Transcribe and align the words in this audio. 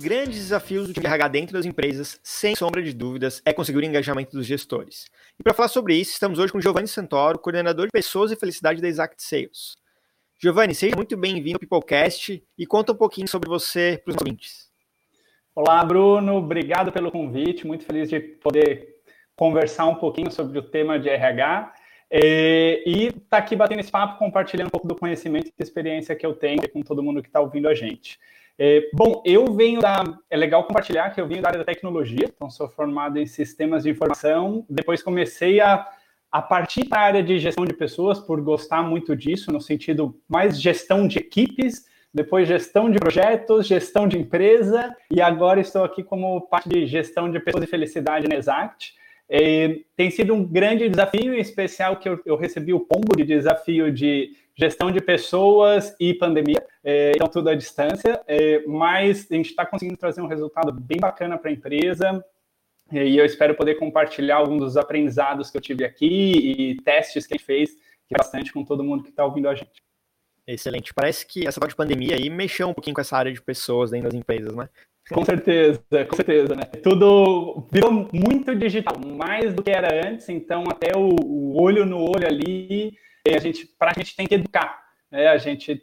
grandes 0.00 0.38
desafios 0.38 0.86
do 0.86 0.94
time 0.94 1.06
RH 1.06 1.28
dentro 1.28 1.52
das 1.52 1.66
empresas, 1.66 2.18
sem 2.22 2.56
sombra 2.56 2.82
de 2.82 2.94
dúvidas, 2.94 3.42
é 3.44 3.52
conseguir 3.52 3.78
o 3.78 3.84
engajamento 3.84 4.34
dos 4.34 4.46
gestores. 4.46 5.10
E 5.38 5.42
para 5.42 5.52
falar 5.52 5.68
sobre 5.68 5.94
isso, 5.94 6.12
estamos 6.12 6.38
hoje 6.38 6.50
com 6.50 6.60
Giovanni 6.60 6.88
Santoro, 6.88 7.38
coordenador 7.38 7.86
de 7.86 7.92
Pessoas 7.92 8.32
e 8.32 8.36
Felicidade 8.36 8.80
da 8.80 8.88
Exact 8.88 9.22
Sales. 9.22 9.76
Giovanni, 10.42 10.74
seja 10.74 10.96
muito 10.96 11.18
bem-vindo 11.18 11.56
ao 11.56 11.60
Peoplecast 11.60 12.42
e 12.56 12.66
conta 12.66 12.92
um 12.92 12.96
pouquinho 12.96 13.28
sobre 13.28 13.46
você 13.46 14.00
para 14.02 14.12
os 14.12 14.16
ouvintes. 14.16 14.70
Olá, 15.54 15.84
Bruno. 15.84 16.36
Obrigado 16.36 16.90
pelo 16.90 17.12
convite. 17.12 17.66
Muito 17.66 17.84
feliz 17.84 18.08
de 18.08 18.18
poder 18.20 19.02
conversar 19.36 19.84
um 19.84 19.96
pouquinho 19.96 20.30
sobre 20.30 20.58
o 20.58 20.62
tema 20.62 20.98
de 20.98 21.10
RH 21.10 21.74
é, 22.10 22.82
e 22.86 23.08
estar 23.08 23.20
tá 23.28 23.36
aqui 23.36 23.54
batendo 23.54 23.80
esse 23.80 23.90
papo, 23.90 24.18
compartilhando 24.18 24.68
um 24.68 24.70
pouco 24.70 24.88
do 24.88 24.96
conhecimento 24.96 25.48
e 25.48 25.62
experiência 25.62 26.16
que 26.16 26.24
eu 26.24 26.32
tenho 26.32 26.66
com 26.70 26.80
todo 26.80 27.02
mundo 27.02 27.20
que 27.20 27.28
está 27.28 27.40
ouvindo 27.40 27.68
a 27.68 27.74
gente. 27.74 28.18
É, 28.62 28.90
bom, 28.92 29.22
eu 29.24 29.46
venho 29.54 29.80
da. 29.80 30.04
É 30.28 30.36
legal 30.36 30.64
compartilhar 30.64 31.08
que 31.08 31.18
eu 31.18 31.26
venho 31.26 31.40
da 31.40 31.48
área 31.48 31.60
da 31.60 31.64
tecnologia, 31.64 32.26
então 32.26 32.50
sou 32.50 32.68
formado 32.68 33.18
em 33.18 33.24
sistemas 33.24 33.84
de 33.84 33.88
informação. 33.88 34.66
Depois 34.68 35.02
comecei 35.02 35.62
a, 35.62 35.88
a 36.30 36.42
partir 36.42 36.86
da 36.86 36.98
área 36.98 37.22
de 37.22 37.38
gestão 37.38 37.64
de 37.64 37.72
pessoas, 37.72 38.20
por 38.20 38.38
gostar 38.42 38.82
muito 38.82 39.16
disso, 39.16 39.50
no 39.50 39.62
sentido 39.62 40.14
mais 40.28 40.60
gestão 40.60 41.08
de 41.08 41.18
equipes, 41.18 41.86
depois 42.12 42.46
gestão 42.46 42.90
de 42.90 42.98
projetos, 42.98 43.66
gestão 43.66 44.06
de 44.06 44.18
empresa, 44.18 44.94
e 45.10 45.22
agora 45.22 45.58
estou 45.58 45.82
aqui 45.82 46.02
como 46.02 46.42
parte 46.42 46.68
de 46.68 46.86
gestão 46.86 47.30
de 47.30 47.40
pessoas 47.40 47.64
e 47.64 47.66
felicidade 47.66 48.28
na 48.28 48.34
Exact. 48.34 48.92
É, 49.26 49.78
tem 49.96 50.10
sido 50.10 50.34
um 50.34 50.44
grande 50.44 50.86
desafio, 50.86 51.32
em 51.32 51.40
especial 51.40 51.96
que 51.96 52.10
eu, 52.10 52.20
eu 52.26 52.36
recebi 52.36 52.74
o 52.74 52.80
pombo 52.80 53.16
de 53.16 53.24
desafio 53.24 53.90
de 53.90 54.32
gestão 54.54 54.90
de 54.90 55.00
pessoas 55.00 55.96
e 55.98 56.12
pandemia, 56.12 56.62
é, 56.82 57.12
então 57.14 57.28
tudo 57.28 57.50
à 57.50 57.54
distância, 57.54 58.20
é, 58.26 58.64
mas 58.66 59.26
a 59.30 59.34
gente 59.34 59.50
está 59.50 59.66
conseguindo 59.66 59.96
trazer 59.96 60.20
um 60.20 60.26
resultado 60.26 60.72
bem 60.72 60.98
bacana 60.98 61.36
para 61.38 61.50
a 61.50 61.52
empresa, 61.52 62.24
e 62.92 63.16
eu 63.16 63.24
espero 63.24 63.54
poder 63.54 63.76
compartilhar 63.76 64.36
alguns 64.36 64.60
dos 64.60 64.76
aprendizados 64.76 65.50
que 65.50 65.56
eu 65.56 65.60
tive 65.60 65.84
aqui 65.84 66.06
e 66.06 66.82
testes 66.82 67.26
que 67.26 67.34
a 67.34 67.36
gente 67.36 67.46
fez 67.46 67.76
que 68.10 68.14
é 68.14 68.18
bastante 68.18 68.52
com 68.52 68.64
todo 68.64 68.82
mundo 68.82 69.04
que 69.04 69.10
está 69.10 69.24
ouvindo 69.24 69.48
a 69.48 69.54
gente. 69.54 69.80
Excelente. 70.44 70.92
Parece 70.92 71.24
que 71.24 71.46
essa 71.46 71.60
parte 71.60 71.70
de 71.70 71.76
pandemia 71.76 72.16
aí 72.16 72.28
mexeu 72.28 72.68
um 72.68 72.74
pouquinho 72.74 72.94
com 72.94 73.00
essa 73.00 73.16
área 73.16 73.32
de 73.32 73.40
pessoas 73.40 73.92
dentro 73.92 74.08
das 74.08 74.18
empresas, 74.18 74.52
né? 74.56 74.68
Com 75.08 75.24
certeza, 75.24 75.80
com 76.08 76.16
certeza, 76.16 76.56
né? 76.56 76.64
Tudo 76.82 77.68
virou 77.70 78.08
muito 78.12 78.54
digital, 78.56 78.98
mais 78.98 79.54
do 79.54 79.62
que 79.62 79.70
era 79.70 80.08
antes, 80.08 80.28
então 80.28 80.64
até 80.68 80.96
o, 80.96 81.56
olho 81.56 81.86
no 81.86 81.98
olho 81.98 82.26
ali 82.26 82.96
a 83.28 83.38
gente, 83.38 83.64
para 83.78 83.92
a 83.92 83.94
gente 83.94 84.16
tem 84.16 84.26
que 84.26 84.34
educar. 84.34 84.82
Né? 85.08 85.28
A 85.28 85.38
gente 85.38 85.80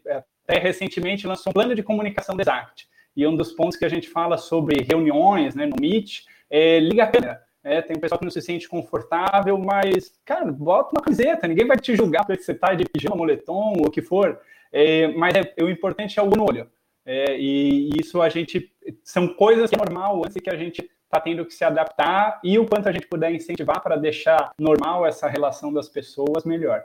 até 0.48 0.60
recentemente 0.60 1.28
lançou 1.28 1.52
um 1.52 1.54
plano 1.54 1.76
de 1.76 1.84
comunicação 1.84 2.36
do 2.36 2.42
Exact. 2.42 2.88
E 3.16 3.28
um 3.28 3.36
dos 3.36 3.52
pontos 3.52 3.78
que 3.78 3.84
a 3.84 3.90
gente 3.90 4.08
fala 4.10 4.38
sobre 4.38 4.82
reuniões 4.82 5.54
né, 5.54 5.66
no 5.66 5.76
Meet 5.80 6.22
é 6.50 6.80
liga 6.80 7.04
a 7.04 7.08
câmera. 7.08 7.44
É, 7.64 7.82
tem 7.82 8.00
pessoal 8.00 8.18
que 8.18 8.24
não 8.24 8.32
se 8.32 8.42
sente 8.42 8.70
confortável, 8.70 9.58
mas, 9.58 10.14
cara, 10.24 10.50
bota 10.50 10.96
uma 10.96 11.04
camiseta, 11.04 11.48
ninguém 11.48 11.68
vai 11.68 11.76
te 11.76 11.94
julgar 11.98 12.26
porque 12.26 12.42
você 12.42 12.54
está 12.54 12.74
de 12.74 12.86
pijama, 12.86 13.18
moletom, 13.18 13.74
ou 13.78 13.88
o 13.88 13.92
que 13.92 14.02
for. 14.02 14.40
É, 14.72 15.10
mas 15.10 15.34
é, 15.36 15.64
o 15.64 15.70
importante 15.70 16.18
é 16.18 16.24
o 16.24 16.30
no 16.30 16.44
olho. 16.44 16.70
É, 17.06 17.38
e 17.38 17.90
isso 18.00 18.22
a 18.22 18.30
gente. 18.30 18.72
São 19.04 19.28
coisas 19.28 19.70
que 19.70 19.76
é 19.76 19.80
normal 19.80 20.22
antes 20.24 20.38
que 20.42 20.50
a 20.50 20.56
gente 20.56 20.90
está 21.04 21.20
tendo 21.20 21.46
que 21.46 21.54
se 21.54 21.64
adaptar 21.66 22.40
e 22.44 22.58
o 22.60 22.66
quanto 22.66 22.88
a 22.88 22.92
gente 22.92 23.08
puder 23.08 23.34
incentivar 23.34 23.82
para 23.82 23.98
deixar 23.98 24.52
normal 24.58 25.06
essa 25.06 25.28
relação 25.28 25.74
das 25.74 25.90
pessoas, 25.90 26.46
melhor. 26.46 26.84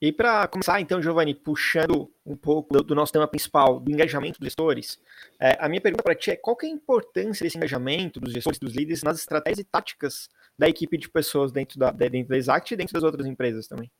E 0.00 0.10
para 0.10 0.48
começar, 0.48 0.80
então, 0.80 1.02
Giovanni, 1.02 1.34
puxando 1.34 2.10
um 2.24 2.34
pouco 2.34 2.72
do, 2.72 2.82
do, 2.82 2.94
nosso 2.94 3.12
tema 3.12 3.28
principal, 3.28 3.78
do 3.78 3.92
engajamento 3.92 4.40
dos 4.40 4.46
gestores, 4.46 4.98
é, 5.38 5.58
a 5.60 5.68
minha 5.68 5.80
pergunta 5.80 6.02
para 6.02 6.14
ti 6.14 6.30
é 6.30 6.36
qual 6.36 6.56
é 6.62 6.66
a 6.66 6.70
importância 6.70 7.44
desse 7.44 7.58
engajamento 7.58 8.18
dos 8.18 8.32
gestores, 8.32 8.58
dos 8.58 8.74
líderes, 8.74 9.02
nas 9.02 9.18
estratégias 9.18 9.58
e 9.58 9.64
táticas 9.64 10.28
da 10.58 10.68
equipe 10.68 10.96
de 10.96 11.08
pessoas 11.08 11.52
dentro 11.52 11.78
da, 11.78 11.90
dentro 11.90 12.30
da 12.30 12.36
Exact 12.38 12.72
e 12.72 12.76
dentro 12.78 12.94
das 12.94 13.02
outras 13.02 13.26
empresas 13.26 13.66
também? 13.66 13.90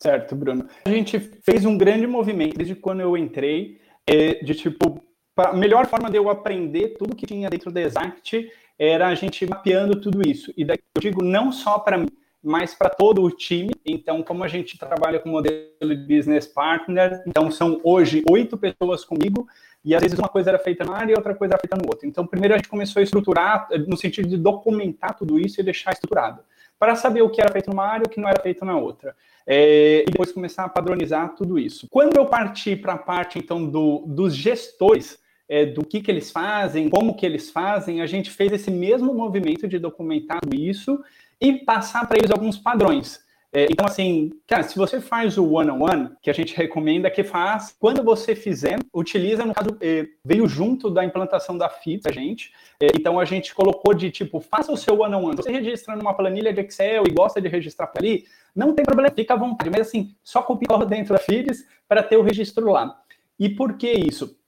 Certo, 0.00 0.36
Bruno. 0.36 0.68
A 0.84 0.90
gente 0.90 1.18
fez 1.18 1.64
um 1.64 1.76
grande 1.76 2.06
movimento 2.06 2.56
desde 2.56 2.76
quando 2.76 3.00
eu 3.00 3.16
entrei, 3.16 3.80
é, 4.06 4.34
de 4.44 4.54
tipo, 4.54 5.02
a 5.36 5.56
melhor 5.56 5.86
forma 5.86 6.08
de 6.08 6.18
eu 6.18 6.30
aprender 6.30 6.90
tudo 6.98 7.16
que 7.16 7.26
tinha 7.26 7.50
dentro 7.50 7.72
da 7.72 7.80
Exact 7.80 8.48
era 8.78 9.08
a 9.08 9.14
gente 9.14 9.44
mapeando 9.46 10.00
tudo 10.00 10.28
isso. 10.28 10.52
E 10.56 10.64
daí 10.64 10.78
eu 10.94 11.00
digo 11.00 11.22
não 11.24 11.50
só 11.50 11.78
para 11.78 11.98
mim, 11.98 12.08
mas 12.42 12.74
para 12.74 12.90
todo 12.90 13.22
o 13.22 13.30
time. 13.30 13.72
Então, 13.86 14.22
como 14.22 14.42
a 14.42 14.48
gente 14.48 14.76
trabalha 14.78 15.20
com 15.20 15.28
modelo 15.28 15.68
de 15.80 15.96
business 15.96 16.46
partner, 16.46 17.22
então 17.26 17.50
são 17.50 17.80
hoje 17.84 18.22
oito 18.28 18.58
pessoas 18.58 19.04
comigo, 19.04 19.46
e 19.84 19.94
às 19.94 20.00
vezes 20.00 20.18
uma 20.18 20.28
coisa 20.28 20.50
era 20.50 20.58
feita 20.58 20.84
na 20.84 20.94
área 20.94 21.12
e 21.12 21.16
outra 21.16 21.34
coisa 21.34 21.54
era 21.54 21.60
feita 21.60 21.76
no 21.76 21.88
outro. 21.88 22.06
Então, 22.06 22.26
primeiro 22.26 22.54
a 22.54 22.56
gente 22.56 22.68
começou 22.68 23.00
a 23.00 23.02
estruturar, 23.02 23.68
no 23.86 23.96
sentido 23.96 24.28
de 24.28 24.36
documentar 24.36 25.16
tudo 25.16 25.38
isso 25.38 25.60
e 25.60 25.64
deixar 25.64 25.92
estruturado, 25.92 26.42
para 26.78 26.94
saber 26.94 27.22
o 27.22 27.30
que 27.30 27.40
era 27.40 27.50
feito 27.50 27.70
numa 27.70 27.84
área 27.84 28.04
e 28.04 28.06
o 28.06 28.10
que 28.10 28.20
não 28.20 28.28
era 28.28 28.40
feito 28.40 28.64
na 28.64 28.76
outra. 28.76 29.14
É, 29.44 30.02
e 30.02 30.10
depois 30.10 30.30
começar 30.30 30.64
a 30.64 30.68
padronizar 30.68 31.34
tudo 31.34 31.58
isso. 31.58 31.88
Quando 31.90 32.16
eu 32.16 32.26
parti 32.26 32.76
para 32.76 32.94
a 32.94 32.98
parte, 32.98 33.38
então, 33.38 33.68
do, 33.68 34.04
dos 34.06 34.34
gestores, 34.34 35.20
é, 35.48 35.66
do 35.66 35.84
que, 35.84 36.00
que 36.00 36.10
eles 36.10 36.30
fazem, 36.30 36.88
como 36.88 37.14
que 37.16 37.26
eles 37.26 37.50
fazem, 37.50 38.00
a 38.00 38.06
gente 38.06 38.30
fez 38.30 38.52
esse 38.52 38.70
mesmo 38.70 39.12
movimento 39.12 39.66
de 39.66 39.78
documentar 39.78 40.40
isso 40.54 40.98
e 41.42 41.52
passar 41.64 42.08
para 42.08 42.18
eles 42.18 42.30
alguns 42.30 42.56
padrões. 42.56 43.20
É, 43.54 43.66
então, 43.70 43.84
assim, 43.84 44.30
cara, 44.46 44.62
se 44.62 44.78
você 44.78 44.98
faz 44.98 45.36
o 45.36 45.46
one-on-one, 45.46 46.10
que 46.22 46.30
a 46.30 46.32
gente 46.32 46.56
recomenda 46.56 47.10
que 47.10 47.22
faz, 47.22 47.76
quando 47.78 48.02
você 48.02 48.34
fizer, 48.34 48.78
utiliza, 48.94 49.44
no 49.44 49.52
caso, 49.52 49.76
é, 49.78 50.06
veio 50.24 50.48
junto 50.48 50.88
da 50.88 51.04
implantação 51.04 51.58
da 51.58 51.68
FIT, 51.68 52.08
a 52.08 52.12
gente. 52.12 52.50
É, 52.80 52.86
então, 52.94 53.20
a 53.20 53.26
gente 53.26 53.54
colocou 53.54 53.92
de 53.92 54.10
tipo, 54.10 54.40
faça 54.40 54.72
o 54.72 54.76
seu 54.76 54.98
one-on-one. 55.00 55.36
Você 55.36 55.50
registra 55.50 55.94
numa 55.94 56.14
planilha 56.14 56.50
de 56.50 56.60
Excel 56.62 57.04
e 57.06 57.10
gosta 57.10 57.42
de 57.42 57.48
registrar 57.48 57.88
para 57.88 58.00
ali, 58.00 58.24
não 58.56 58.72
tem 58.72 58.86
problema, 58.86 59.10
fica 59.10 59.34
à 59.34 59.36
vontade. 59.36 59.68
Mas, 59.68 59.88
assim, 59.88 60.14
só 60.22 60.40
copia 60.40 60.78
dentro 60.86 61.12
da 61.12 61.20
FIDS 61.20 61.66
para 61.86 62.02
ter 62.02 62.16
o 62.16 62.22
registro 62.22 62.70
lá. 62.70 63.02
E 63.38 63.50
por 63.50 63.76
que 63.76 63.90
isso? 63.90 64.38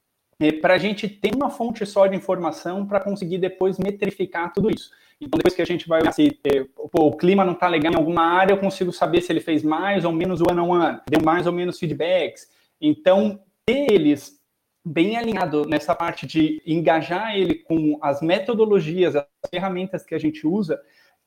É, 0.41 0.53
para 0.53 0.75
a 0.75 0.79
gente 0.79 1.09
ter 1.09 1.35
uma 1.35 1.51
fonte 1.51 1.87
só 1.87 2.07
de 2.07 2.17
informação 2.17 2.87
para 2.87 3.01
conseguir 3.01 3.39
depois 3.39 3.79
metrificar 3.79 4.53
tudo 4.53 4.71
isso. 4.71 4.91
Então, 5.21 5.39
depois 5.39 5.55
que 5.55 5.63
a 5.63 5.67
gente 5.67 5.89
vai 5.89 6.01
olhar 6.01 6.13
se 6.13 6.39
é, 6.45 6.65
pô, 6.91 7.07
o 7.07 7.17
clima 7.17 7.45
não 7.45 7.53
está 7.53 7.69
legal 7.69 7.93
em 7.93 7.97
alguma 7.97 8.23
área, 8.23 8.53
eu 8.53 8.59
consigo 8.59 8.93
saber 8.93 9.21
se 9.21 9.33
ele 9.33 9.41
fez 9.41 9.63
mais 9.63 10.05
ou 10.05 10.13
menos 10.13 10.41
o 10.41 10.45
ano 10.51 10.75
a 10.75 10.89
ano, 10.89 11.01
deu 11.09 11.23
mais 11.23 11.47
ou 11.47 11.53
menos 11.53 11.79
feedbacks. 11.79 12.49
Então, 12.81 13.41
ter 13.65 13.91
eles 13.91 14.41
bem 14.85 15.17
alinhado 15.17 15.65
nessa 15.67 15.95
parte 15.95 16.27
de 16.27 16.61
engajar 16.67 17.35
ele 17.37 17.55
com 17.55 17.99
as 18.03 18.21
metodologias, 18.21 19.17
as 19.17 19.25
ferramentas 19.49 20.05
que 20.05 20.15
a 20.15 20.19
gente 20.19 20.47
usa, 20.47 20.79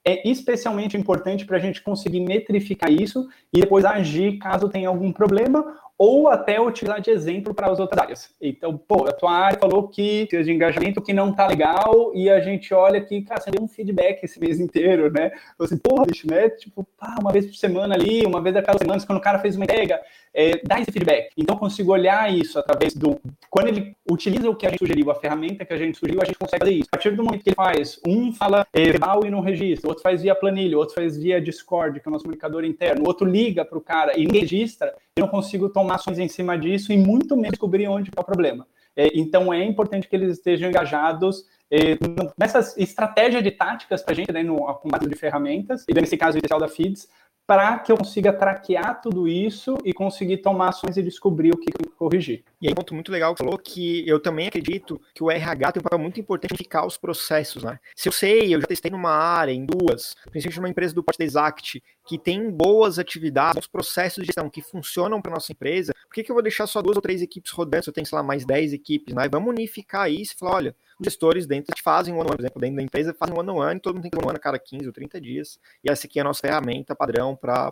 é 0.06 0.30
especialmente 0.30 0.96
importante 0.96 1.46
para 1.46 1.58
a 1.58 1.60
gente 1.60 1.82
conseguir 1.82 2.20
metrificar 2.20 2.92
isso 2.92 3.28
e 3.52 3.60
depois 3.60 3.84
agir 3.84 4.38
caso 4.38 4.70
tenha 4.70 4.88
algum 4.88 5.12
problema 5.12 5.76
ou 5.98 6.28
até 6.28 6.62
utilizar 6.62 7.02
de 7.02 7.10
exemplo 7.10 7.54
para 7.54 7.72
as 7.72 7.80
outras 7.80 8.02
áreas. 8.02 8.36
Então, 8.40 8.78
pô, 8.78 9.08
a 9.08 9.12
tua 9.12 9.32
área 9.32 9.60
falou 9.60 9.88
que 9.88 10.28
de 10.28 10.52
engajamento 10.52 11.02
que 11.02 11.12
não 11.12 11.34
tá 11.34 11.48
legal 11.48 12.12
e 12.14 12.30
a 12.30 12.40
gente 12.40 12.74
olha 12.74 13.02
que, 13.02 13.22
cara, 13.24 13.42
você 13.42 13.50
deu 13.50 13.64
um 13.64 13.68
feedback 13.68 14.24
esse 14.24 14.40
mês 14.40 14.60
inteiro, 14.60 15.12
né? 15.12 15.32
Você, 15.58 15.74
assim, 15.74 15.82
porra, 15.82 16.06
bicho, 16.06 16.28
né? 16.30 16.50
Tipo, 16.50 16.88
pá, 16.98 17.16
uma 17.20 17.32
vez 17.32 17.48
por 17.48 17.56
semana 17.56 17.96
ali, 17.96 18.26
uma 18.26 18.42
vez 18.42 18.56
a 18.56 18.62
cada 18.62 18.78
semana, 18.78 19.04
quando 19.06 19.18
o 19.18 19.22
cara 19.22 19.40
fez 19.40 19.56
uma 19.56 19.66
entrega, 19.66 20.00
é, 20.34 20.62
dá 20.64 20.80
esse 20.80 20.92
feedback. 20.92 21.32
Então, 21.36 21.56
eu 21.56 21.60
consigo 21.60 21.92
olhar 21.92 22.32
isso 22.32 22.60
através 22.60 22.94
do... 22.94 23.20
Quando 23.50 23.70
ele 23.70 23.96
utiliza 24.10 24.48
o 24.50 24.56
que 24.56 24.68
a 24.68 24.70
gente 24.70 24.80
sugeriu, 24.80 25.10
a 25.10 25.16
ferramenta 25.16 25.66
que 25.66 25.74
a 25.74 25.78
gente 25.78 25.98
sugeriu, 25.98 26.22
a 26.22 26.26
gente 26.26 26.38
consegue 26.38 26.64
fazer 26.64 26.76
isso. 26.76 26.90
A 26.92 26.98
partir 26.98 27.16
do 27.16 27.24
momento 27.24 27.44
que 27.44 27.50
ele 27.50 27.56
faz, 27.56 28.00
um 28.06 28.32
fala 28.32 28.68
é, 28.72 28.84
verbal 28.84 29.26
e 29.26 29.32
não 29.32 29.42
registra, 29.42 29.90
outro 29.90 30.04
faz 30.04 30.22
via 30.22 30.36
planilha, 30.36 30.78
outro 30.78 30.94
faz 30.94 31.18
via 31.18 31.42
Discord, 31.42 32.00
que 32.00 32.08
é 32.08 32.10
o 32.10 32.12
nosso 32.12 32.24
comunicador 32.24 32.64
interno, 32.64 33.08
outro 33.08 33.28
liga 33.28 33.66
para 33.66 33.78
o 33.78 33.82
cara 33.82 34.18
e 34.18 34.26
registra, 34.26 34.94
eu 35.18 35.26
não 35.26 35.28
consigo 35.28 35.70
tomar 35.70 35.96
ações 35.96 36.20
em 36.20 36.28
cima 36.28 36.58
disso 36.58 36.94
e 36.94 36.98
muito 36.98 37.36
menos 37.36 37.52
descobrir 37.52 37.88
onde 37.88 38.10
está 38.10 38.22
o 38.22 38.26
problema. 38.26 38.68
É, 38.96 39.10
então, 39.14 39.54
é 39.54 39.64
importante 39.64 40.08
que 40.08 40.16
eles 40.16 40.38
estejam 40.38 40.70
engajados 40.70 41.46
é, 41.70 41.98
nessas 42.38 42.78
estratégias 42.78 43.44
de 43.44 43.52
táticas 43.52 44.02
para 44.02 44.14
a 44.14 44.16
gente, 44.16 44.32
né, 44.32 44.42
no 44.42 44.58
combate 44.76 45.08
de 45.08 45.16
ferramentas, 45.16 45.86
e 45.88 45.94
nesse 45.94 46.18
caso 46.18 46.38
especial 46.38 46.60
da 46.60 46.68
FIDS, 46.68 47.08
para 47.46 47.80
que 47.80 47.92
eu 47.92 47.98
consiga 47.98 48.34
traquear 48.34 49.02
tudo 49.02 49.28
isso 49.28 49.78
e 49.86 49.94
conseguir 49.94 50.38
tomar 50.38 50.70
ações 50.70 50.98
e 50.98 51.04
descobrir 51.04 51.54
o 51.54 51.58
que 51.58 51.72
corrigir. 51.98 52.44
E 52.60 52.68
aí, 52.68 52.72
um 52.72 52.76
ponto 52.76 52.94
muito 52.96 53.12
legal 53.12 53.36
que 53.36 53.44
falou 53.44 53.58
que 53.58 54.08
eu 54.08 54.20
também 54.20 54.48
acredito 54.48 55.00
que 55.14 55.24
o 55.24 55.30
RH 55.30 55.74
tem 55.74 55.80
um 55.80 55.84
papel 55.84 56.00
muito 56.00 56.20
importante 56.20 56.56
em 56.56 56.58
ficar 56.58 56.88
os 56.88 56.98
processos, 56.98 57.64
né? 57.64 57.80
Se 57.96 58.10
eu 58.10 58.12
sei, 58.12 58.56
eu 58.56 58.60
já 58.60 58.66
testei 58.66 58.90
numa 58.90 59.12
área, 59.12 59.52
em 59.52 59.64
duas, 59.64 60.16
principalmente 60.32 60.58
numa 60.58 60.70
empresa 60.70 60.94
do 60.96 61.04
porte 61.04 61.22
Exact, 61.22 61.84
que 62.08 62.18
tem 62.18 62.50
boas 62.50 62.98
atividades, 62.98 63.56
bons 63.56 63.68
processos 63.68 64.24
de 64.24 64.28
gestão 64.28 64.50
que 64.50 64.62
funcionam 64.64 65.22
para 65.22 65.34
nossa 65.34 65.52
empresa, 65.52 65.94
por 66.08 66.16
que, 66.16 66.24
que 66.24 66.32
eu 66.32 66.36
vou 66.36 66.42
deixar 66.42 66.66
só 66.66 66.82
duas 66.82 66.96
ou 66.96 67.02
três 67.02 67.22
equipes 67.22 67.52
rodando 67.52 67.84
se 67.84 67.90
eu 67.90 67.94
tenho, 67.94 68.08
sei 68.08 68.18
lá, 68.18 68.24
mais 68.24 68.44
dez 68.44 68.74
equipes, 68.74 69.14
né? 69.14 69.30
Vamos 69.30 69.50
unificar 69.50 70.10
isso 70.10 70.34
e 70.34 70.38
falar, 70.38 70.56
olha, 70.56 70.76
os 71.00 71.06
gestores 71.06 71.46
dentro 71.46 71.76
fazem 71.84 72.12
um 72.12 72.20
ano, 72.20 72.30
por 72.32 72.40
exemplo, 72.40 72.60
dentro 72.60 72.78
da 72.78 72.82
empresa 72.82 73.14
fazem 73.14 73.36
um 73.36 73.40
ano 73.40 73.62
ano, 73.62 73.80
todo 73.80 73.96
mundo 73.96 74.10
tem 74.10 74.20
um 74.20 74.28
ano 74.28 74.38
a 74.38 74.40
cada 74.40 74.58
15 74.58 74.88
ou 74.88 74.94
30 74.94 75.22
dias, 75.22 75.60
e 75.84 75.92
essa 75.92 76.08
aqui 76.08 76.18
é 76.18 76.22
a 76.24 76.26
nossa 76.26 76.42
ferramenta 76.42 76.96
padrão 76.96 77.36
para 77.36 77.72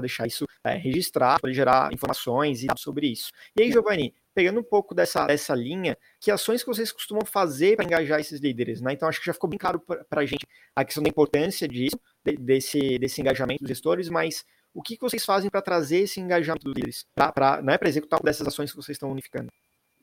deixar 0.00 0.26
isso 0.26 0.46
é, 0.64 0.74
registrado, 0.74 1.40
para 1.40 1.52
gerar 1.52 1.92
informações 1.92 2.62
e 2.62 2.66
sobre 2.76 3.08
isso. 3.08 3.30
E 3.56 3.62
aí, 3.62 3.72
Giovanni, 3.72 4.14
pegando 4.34 4.60
um 4.60 4.62
pouco 4.62 4.94
dessa, 4.94 5.26
dessa 5.26 5.54
linha, 5.54 5.96
que 6.20 6.30
ações 6.30 6.62
que 6.62 6.68
vocês 6.68 6.92
costumam 6.92 7.24
fazer 7.24 7.76
para 7.76 7.84
engajar 7.84 8.20
esses 8.20 8.40
líderes, 8.40 8.80
né? 8.80 8.92
Então 8.92 9.08
acho 9.08 9.20
que 9.20 9.26
já 9.26 9.34
ficou 9.34 9.50
bem 9.50 9.58
claro 9.58 9.80
para 9.80 10.20
a 10.20 10.26
gente 10.26 10.46
a 10.74 10.84
questão 10.84 11.02
da 11.02 11.08
importância 11.08 11.68
disso, 11.68 11.98
de, 12.24 12.36
desse, 12.36 12.98
desse 12.98 13.20
engajamento 13.20 13.60
dos 13.60 13.68
gestores, 13.68 14.08
mas 14.08 14.44
o 14.74 14.82
que, 14.82 14.96
que 14.96 15.02
vocês 15.02 15.24
fazem 15.24 15.50
para 15.50 15.60
trazer 15.60 16.00
esse 16.00 16.18
engajamento 16.20 16.64
dos 16.64 16.74
líderes, 16.74 17.06
para 17.14 17.60
né, 17.60 17.78
executar 17.82 18.20
dessas 18.22 18.46
ações 18.46 18.70
que 18.70 18.76
vocês 18.76 18.96
estão 18.96 19.10
unificando? 19.10 19.50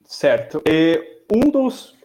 Certo. 0.10 0.60
E 0.68 1.22
um 1.32 1.52
dos. 1.52 1.96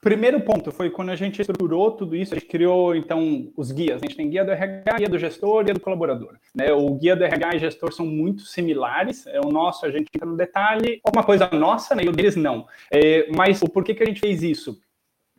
Primeiro 0.00 0.40
ponto 0.40 0.70
foi 0.70 0.88
quando 0.88 1.10
a 1.10 1.16
gente 1.16 1.40
estruturou 1.40 1.90
tudo 1.90 2.14
isso, 2.14 2.32
a 2.32 2.38
gente 2.38 2.48
criou, 2.48 2.94
então, 2.94 3.52
os 3.56 3.72
guias. 3.72 4.00
A 4.00 4.06
gente 4.06 4.16
tem 4.16 4.30
guia 4.30 4.44
do 4.44 4.52
RH, 4.52 4.96
guia 4.96 5.08
do 5.08 5.18
gestor 5.18 5.60
e 5.60 5.64
guia 5.64 5.74
do 5.74 5.80
colaborador. 5.80 6.36
Né? 6.54 6.72
O 6.72 6.94
guia 6.94 7.16
do 7.16 7.24
RH 7.24 7.56
e 7.56 7.58
gestor 7.58 7.92
são 7.92 8.06
muito 8.06 8.42
similares. 8.42 9.26
É, 9.26 9.40
o 9.40 9.50
nosso, 9.50 9.84
a 9.84 9.90
gente 9.90 10.08
entra 10.14 10.26
no 10.26 10.36
detalhe, 10.36 11.02
uma 11.12 11.24
coisa 11.24 11.50
nossa, 11.52 11.94
né? 11.94 12.04
e 12.04 12.08
o 12.08 12.12
deles 12.12 12.36
não. 12.36 12.66
É, 12.90 13.26
mas 13.36 13.60
o 13.60 13.68
porquê 13.68 13.94
que 13.94 14.04
a 14.04 14.06
gente 14.06 14.20
fez 14.20 14.44
isso? 14.44 14.80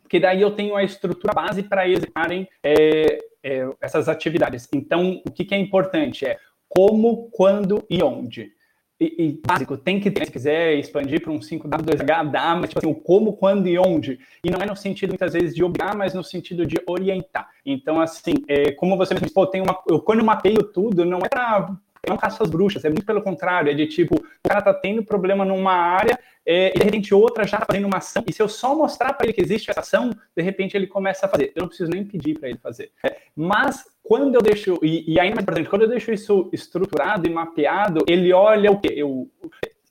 Porque 0.02 0.20
daí 0.20 0.42
eu 0.42 0.50
tenho 0.50 0.76
a 0.76 0.84
estrutura 0.84 1.32
base 1.32 1.62
para 1.62 1.88
executarem 1.88 2.46
é, 2.62 3.18
é, 3.42 3.68
essas 3.80 4.08
atividades. 4.08 4.68
Então, 4.72 5.22
o 5.26 5.30
que, 5.32 5.46
que 5.46 5.54
é 5.54 5.58
importante 5.58 6.26
é 6.26 6.38
como, 6.68 7.30
quando 7.30 7.82
e 7.88 8.02
onde 8.02 8.52
e, 9.02 9.14
e, 9.18 9.40
básico, 9.44 9.76
tem 9.76 9.98
que 9.98 10.10
ter, 10.10 10.26
se 10.26 10.32
quiser 10.32 10.74
expandir 10.74 11.20
para 11.20 11.32
um 11.32 11.40
5W2H, 11.40 12.30
dá, 12.30 12.54
mas 12.54 12.70
tipo 12.70 12.78
assim, 12.78 12.90
o 12.90 12.94
como, 12.94 13.32
quando 13.32 13.66
e 13.66 13.78
onde. 13.78 14.20
E 14.44 14.50
não 14.50 14.60
é 14.60 14.66
no 14.66 14.76
sentido, 14.76 15.10
muitas 15.10 15.32
vezes, 15.32 15.54
de 15.54 15.64
obrigar, 15.64 15.96
mas 15.96 16.14
no 16.14 16.22
sentido 16.22 16.64
de 16.64 16.80
orientar. 16.86 17.48
Então, 17.66 18.00
assim, 18.00 18.34
é, 18.46 18.72
como 18.72 18.96
você 18.96 19.14
mesmo 19.14 19.26
disse, 19.26 19.34
pô, 19.34 19.46
tem 19.46 19.60
uma, 19.60 19.76
eu, 19.88 20.00
quando 20.00 20.20
eu 20.20 20.24
mapeio 20.24 20.62
tudo, 20.62 21.04
não 21.04 21.18
é 21.18 21.28
para 21.28 21.74
não 22.08 22.16
caça 22.16 22.42
as 22.42 22.50
bruxas, 22.50 22.84
é 22.84 22.88
muito 22.88 23.06
pelo 23.06 23.22
contrário, 23.22 23.70
é 23.70 23.74
de 23.74 23.86
tipo, 23.86 24.16
o 24.16 24.48
cara 24.48 24.60
tá 24.60 24.74
tendo 24.74 25.04
problema 25.04 25.44
numa 25.44 25.72
área 25.72 26.18
é, 26.44 26.72
e 26.74 26.78
de 26.78 26.84
repente 26.84 27.14
outra 27.14 27.46
já 27.46 27.58
tá 27.58 27.66
fazendo 27.66 27.86
uma 27.86 27.98
ação, 27.98 28.24
e 28.26 28.32
se 28.32 28.42
eu 28.42 28.48
só 28.48 28.74
mostrar 28.74 29.12
para 29.12 29.26
ele 29.26 29.32
que 29.32 29.40
existe 29.40 29.70
essa 29.70 29.80
ação, 29.80 30.10
de 30.36 30.42
repente 30.42 30.76
ele 30.76 30.88
começa 30.88 31.26
a 31.26 31.28
fazer. 31.28 31.52
Eu 31.54 31.60
não 31.60 31.68
preciso 31.68 31.90
nem 31.90 32.04
pedir 32.04 32.38
para 32.38 32.48
ele 32.48 32.58
fazer. 32.58 32.90
É, 33.04 33.18
mas 33.36 33.84
quando 34.12 34.34
eu 34.34 34.42
deixo, 34.42 34.78
e, 34.82 35.10
e 35.10 35.18
ainda 35.18 35.36
mais 35.36 35.44
importante, 35.44 35.70
quando 35.70 35.82
eu 35.82 35.88
deixo 35.88 36.12
isso 36.12 36.50
estruturado 36.52 37.26
e 37.26 37.32
mapeado, 37.32 38.04
ele 38.06 38.30
olha 38.30 38.70
o 38.70 38.78
quê? 38.78 38.92
Eu, 38.94 39.26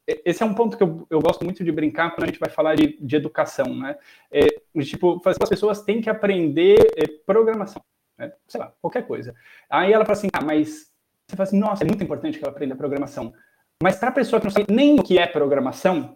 esse 0.05 0.43
é 0.43 0.45
um 0.45 0.53
ponto 0.53 0.77
que 0.77 0.83
eu, 0.83 1.07
eu 1.09 1.19
gosto 1.19 1.43
muito 1.43 1.63
de 1.63 1.71
brincar 1.71 2.11
quando 2.11 2.25
a 2.25 2.27
gente 2.27 2.39
vai 2.39 2.51
falar 2.51 2.75
de, 2.75 2.99
de 3.01 3.15
educação, 3.15 3.75
né? 3.75 3.97
É, 4.31 4.45
tipo, 4.83 5.19
as 5.25 5.49
pessoas 5.49 5.81
têm 5.81 6.01
que 6.01 6.07
aprender 6.07 6.77
é, 6.97 7.07
programação, 7.25 7.81
né? 8.15 8.31
sei 8.47 8.61
lá, 8.61 8.71
qualquer 8.79 9.07
coisa. 9.07 9.33
Aí 9.67 9.91
ela 9.91 10.05
fala 10.05 10.15
assim, 10.15 10.29
ah, 10.31 10.45
mas 10.45 10.91
você 11.27 11.35
fala 11.35 11.47
assim, 11.47 11.59
nossa, 11.59 11.83
é 11.83 11.87
muito 11.87 12.03
importante 12.03 12.37
que 12.37 12.43
ela 12.43 12.53
aprenda 12.53 12.75
programação. 12.75 13.33
Mas 13.81 13.95
para 13.95 14.09
a 14.09 14.13
pessoa 14.13 14.39
que 14.39 14.45
não 14.45 14.51
sabe 14.51 14.71
nem 14.71 14.99
o 14.99 15.03
que 15.03 15.17
é 15.17 15.25
programação, 15.25 16.15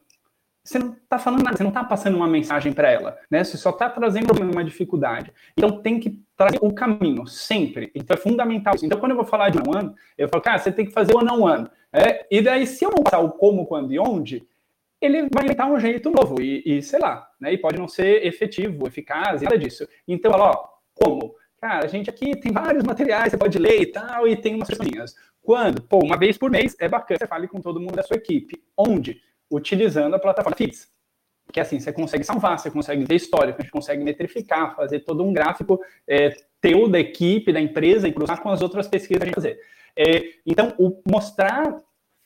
você 0.66 0.80
não 0.80 0.94
está 0.94 1.20
falando 1.20 1.44
nada, 1.44 1.56
você 1.56 1.64
não 1.64 1.70
está 1.70 1.84
passando 1.84 2.16
uma 2.16 2.28
mensagem 2.28 2.74
para 2.74 2.92
ela, 2.92 3.18
né? 3.30 3.44
Você 3.44 3.56
só 3.56 3.70
está 3.70 3.88
trazendo 3.88 4.34
uma 4.34 4.64
dificuldade. 4.64 5.32
Então 5.56 5.80
tem 5.80 6.00
que 6.00 6.20
trazer 6.36 6.58
o 6.60 6.74
caminho, 6.74 7.28
sempre. 7.28 7.92
Então 7.94 8.16
é 8.16 8.18
fundamental 8.18 8.74
isso. 8.74 8.84
Então 8.84 9.00
quando 9.00 9.12
eu 9.12 9.18
vou 9.18 9.26
falar 9.26 9.50
de 9.50 9.60
um 9.60 9.78
ano, 9.78 9.94
eu 10.18 10.28
falo, 10.28 10.42
cara, 10.42 10.58
você 10.58 10.72
tem 10.72 10.86
que 10.86 10.92
fazer 10.92 11.14
o 11.14 11.20
ano 11.20 11.46
ano. 11.46 11.70
É, 11.94 12.26
e 12.32 12.42
daí, 12.42 12.66
se 12.66 12.84
eu 12.84 12.90
não 12.90 13.04
passar 13.04 13.20
o 13.20 13.32
como, 13.34 13.68
quando 13.68 13.94
e 13.94 14.00
onde, 14.00 14.46
ele 15.00 15.28
vai 15.32 15.46
inventar 15.46 15.72
um 15.72 15.80
jeito 15.80 16.10
novo 16.10 16.42
e, 16.42 16.64
e, 16.66 16.82
sei 16.82 17.00
lá, 17.00 17.30
né? 17.40 17.54
E 17.54 17.58
pode 17.60 17.78
não 17.78 17.88
ser 17.88 18.26
efetivo, 18.26 18.88
eficaz, 18.88 19.44
nada 19.44 19.58
disso. 19.58 19.88
Então, 20.08 20.32
ó, 20.34 20.68
como? 20.96 21.36
Cara, 21.62 21.86
a 21.86 21.88
gente 21.88 22.10
aqui 22.10 22.36
tem 22.40 22.52
vários 22.52 22.84
materiais, 22.84 23.32
você 23.32 23.38
pode 23.38 23.60
ler 23.60 23.82
e 23.82 23.86
tal, 23.86 24.28
e 24.28 24.36
tem 24.36 24.56
umas 24.56 24.68
questões. 24.68 25.16
Quando? 25.44 25.84
Pô, 25.84 26.00
uma 26.04 26.18
vez 26.18 26.40
por 26.40 26.50
mês 26.50 26.76
é 26.80 26.90
bacana, 26.90 27.20
você 27.20 27.28
fale 27.28 27.48
com 27.48 27.62
todo 27.62 27.80
mundo 27.80 27.96
da 27.96 28.04
sua 28.04 28.18
equipe. 28.18 28.62
Onde? 28.76 29.22
Utilizando 29.52 30.16
a 30.16 30.20
plataforma 30.20 30.56
Feeds. 30.56 30.88
Que 31.52 31.60
assim, 31.60 31.80
você 31.80 31.94
consegue 31.94 32.24
salvar, 32.24 32.58
você 32.58 32.72
consegue 32.72 33.06
ver 33.06 33.16
histórico, 33.16 33.60
a 33.60 33.62
gente 33.62 33.72
consegue 33.72 34.04
metrificar, 34.04 34.76
fazer 34.76 35.02
todo 35.02 35.24
um 35.24 35.32
gráfico 35.32 35.80
é, 36.08 36.36
teu 36.60 36.90
da 36.90 37.00
equipe, 37.00 37.54
da 37.54 37.62
empresa 37.62 38.08
e 38.08 38.14
cruzar 38.14 38.42
com 38.42 38.50
as 38.50 38.62
outras 38.62 38.88
pesquisas 38.88 39.18
que 39.18 39.24
a 39.24 39.26
gente 39.28 39.36
fazer. 39.36 39.60
É, 39.96 40.24
então, 40.46 40.74
o 40.78 41.02
mostrar 41.10 41.78